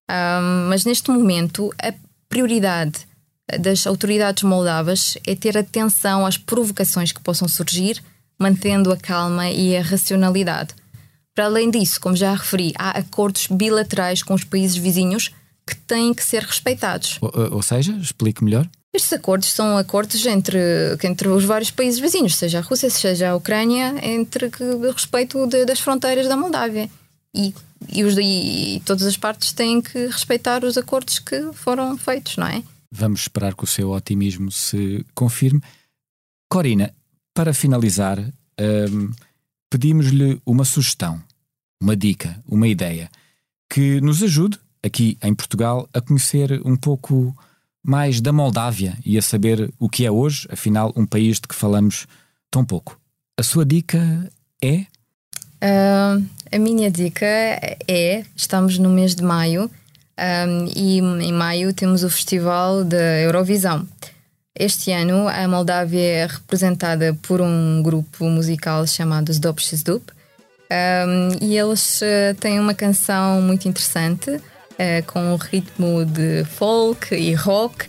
Um, 0.09 0.69
mas 0.69 0.85
neste 0.85 1.09
momento, 1.11 1.73
a 1.81 1.93
prioridade 2.29 3.07
das 3.59 3.87
autoridades 3.87 4.43
moldavas 4.43 5.17
é 5.25 5.35
ter 5.35 5.57
atenção 5.57 6.25
às 6.25 6.37
provocações 6.37 7.11
que 7.11 7.19
possam 7.19 7.47
surgir, 7.47 8.01
mantendo 8.39 8.91
a 8.91 8.97
calma 8.97 9.49
e 9.49 9.75
a 9.75 9.81
racionalidade. 9.81 10.75
Para 11.35 11.45
além 11.45 11.71
disso, 11.71 11.99
como 11.99 12.15
já 12.15 12.33
referi, 12.33 12.73
há 12.77 12.91
acordos 12.91 13.47
bilaterais 13.47 14.21
com 14.21 14.33
os 14.33 14.43
países 14.43 14.77
vizinhos 14.77 15.31
que 15.69 15.75
têm 15.75 16.13
que 16.13 16.23
ser 16.23 16.43
respeitados. 16.43 17.17
Ou, 17.21 17.55
ou 17.55 17.61
seja, 17.61 17.93
explique 17.93 18.43
melhor. 18.43 18.67
Estes 18.91 19.13
acordos 19.13 19.49
são 19.49 19.77
acordos 19.77 20.25
entre, 20.25 20.59
entre 21.03 21.27
os 21.27 21.45
vários 21.45 21.69
países 21.69 21.99
vizinhos, 21.99 22.35
seja 22.35 22.57
a 22.57 22.61
Rússia, 22.61 22.89
seja 22.89 23.29
a 23.29 23.35
Ucrânia, 23.35 23.93
entre 24.01 24.49
que, 24.49 24.63
respeito 24.91 25.45
de, 25.45 25.63
das 25.63 25.79
fronteiras 25.79 26.27
da 26.27 26.35
Moldávia. 26.35 26.89
E, 27.35 27.53
e, 27.87 28.03
os, 28.03 28.17
e 28.17 28.81
todas 28.85 29.03
as 29.03 29.15
partes 29.15 29.53
têm 29.53 29.79
que 29.79 30.07
respeitar 30.07 30.63
os 30.63 30.75
acordos 30.75 31.19
que 31.19 31.53
foram 31.53 31.95
feitos, 31.97 32.37
não 32.37 32.47
é? 32.47 32.63
Vamos 32.91 33.21
esperar 33.21 33.53
que 33.53 33.63
o 33.63 33.67
seu 33.67 33.91
otimismo 33.91 34.51
se 34.51 35.05
confirme. 35.13 35.61
Corina, 36.49 36.91
para 37.35 37.53
finalizar, 37.53 38.19
hum, 38.19 39.11
pedimos-lhe 39.69 40.41
uma 40.43 40.65
sugestão, 40.65 41.21
uma 41.79 41.95
dica, 41.95 42.43
uma 42.47 42.67
ideia 42.67 43.09
que 43.71 44.01
nos 44.01 44.23
ajude 44.23 44.59
aqui 44.83 45.17
em 45.23 45.33
Portugal 45.33 45.87
a 45.93 46.01
conhecer 46.01 46.61
um 46.65 46.75
pouco 46.75 47.35
mais 47.83 48.21
da 48.21 48.31
Moldávia 48.31 48.97
e 49.05 49.17
a 49.17 49.21
saber 49.21 49.71
o 49.79 49.89
que 49.89 50.05
é 50.05 50.11
hoje, 50.11 50.47
afinal, 50.51 50.93
um 50.95 51.05
país 51.05 51.39
de 51.39 51.47
que 51.47 51.55
falamos 51.55 52.07
tão 52.51 52.63
pouco. 52.65 52.99
A 53.37 53.43
sua 53.43 53.65
dica 53.65 54.29
é? 54.61 54.85
Uh, 55.61 56.25
a 56.51 56.59
minha 56.59 56.89
dica 56.91 57.25
é: 57.25 58.23
estamos 58.35 58.77
no 58.77 58.89
mês 58.89 59.15
de 59.15 59.23
maio 59.23 59.69
um, 60.19 60.65
e 60.75 60.99
em 60.99 61.33
maio 61.33 61.73
temos 61.73 62.03
o 62.03 62.09
Festival 62.09 62.83
da 62.83 63.19
Eurovisão. 63.21 63.87
Este 64.53 64.91
ano 64.91 65.27
a 65.29 65.47
Moldávia 65.47 66.01
é 66.01 66.25
representada 66.25 67.17
por 67.21 67.39
um 67.39 67.81
grupo 67.81 68.25
musical 68.25 68.85
chamado 68.85 69.31
Xdup 69.33 70.11
um, 70.69 71.45
e 71.45 71.57
eles 71.57 72.01
uh, 72.01 72.35
têm 72.39 72.59
uma 72.59 72.73
canção 72.73 73.41
muito 73.41 73.69
interessante 73.69 74.41
com 75.07 75.33
um 75.33 75.35
ritmo 75.35 76.05
de 76.05 76.43
folk 76.45 77.13
e 77.13 77.33
rock. 77.33 77.87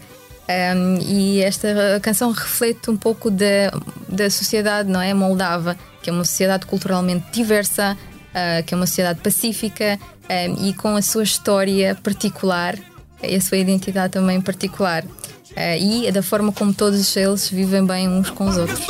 Um, 0.49 0.99
e 1.03 1.41
esta 1.43 1.69
canção 2.03 2.33
reflete 2.33 2.91
um 2.91 2.97
pouco 2.97 3.31
da, 3.31 3.71
da 4.09 4.29
sociedade 4.29 4.91
não 4.91 5.01
é? 5.01 5.15
Moldava 5.15 5.77
que 6.03 6.11
é 6.11 6.13
uma 6.13 6.25
sociedade 6.25 6.67
culturalmente 6.67 7.27
diversa 7.31 7.97
uh, 8.31 8.63
que 8.65 8.75
é 8.75 8.77
uma 8.77 8.87
sociedade 8.87 9.21
pacífica 9.21 9.99
um, 10.29 10.67
e 10.67 10.73
com 10.75 10.97
a 10.97 11.03
sua 11.03 11.23
história 11.23 11.97
particular 12.03 12.77
e 13.23 13.35
a 13.35 13.41
sua 13.41 13.59
identidade 13.59 14.13
também 14.13 14.41
particular. 14.41 15.05
Uh, 15.05 16.07
e 16.07 16.13
da 16.13 16.23
forma 16.23 16.53
como 16.53 16.73
todos 16.73 17.17
eles 17.17 17.49
vivem 17.49 17.85
bem 17.85 18.09
uns 18.09 18.31
com 18.31 18.47
os 18.49 18.57
outros. 18.57 18.87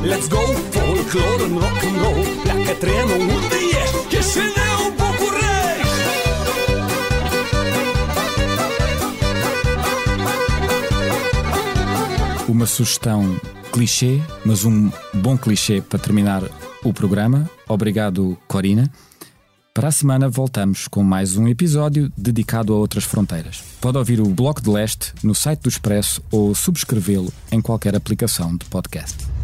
Let's 0.00 0.26
go, 0.28 0.38
folklore 0.72 1.42
and 1.42 1.60
rock 1.60 1.84
and 1.84 1.98
roll 2.00 2.37
Se 2.68 2.74
um 2.76 2.80
Uma 12.52 12.66
sugestão 12.66 13.40
clichê, 13.72 14.20
mas 14.44 14.66
um 14.66 14.90
bom 15.14 15.38
clichê 15.38 15.80
para 15.80 15.98
terminar 15.98 16.42
o 16.84 16.92
programa. 16.92 17.50
Obrigado, 17.66 18.36
Corina. 18.46 18.92
Para 19.72 19.88
a 19.88 19.92
semana 19.92 20.28
voltamos 20.28 20.86
com 20.88 21.02
mais 21.02 21.38
um 21.38 21.48
episódio 21.48 22.12
dedicado 22.18 22.74
a 22.74 22.76
outras 22.76 23.04
fronteiras. 23.04 23.64
Pode 23.80 23.96
ouvir 23.96 24.20
o 24.20 24.28
Bloco 24.28 24.60
de 24.60 24.68
Leste 24.68 25.14
no 25.22 25.34
site 25.34 25.62
do 25.62 25.70
Expresso 25.70 26.22
ou 26.30 26.54
subscrevê-lo 26.54 27.32
em 27.50 27.62
qualquer 27.62 27.96
aplicação 27.96 28.54
de 28.54 28.66
podcast. 28.66 29.37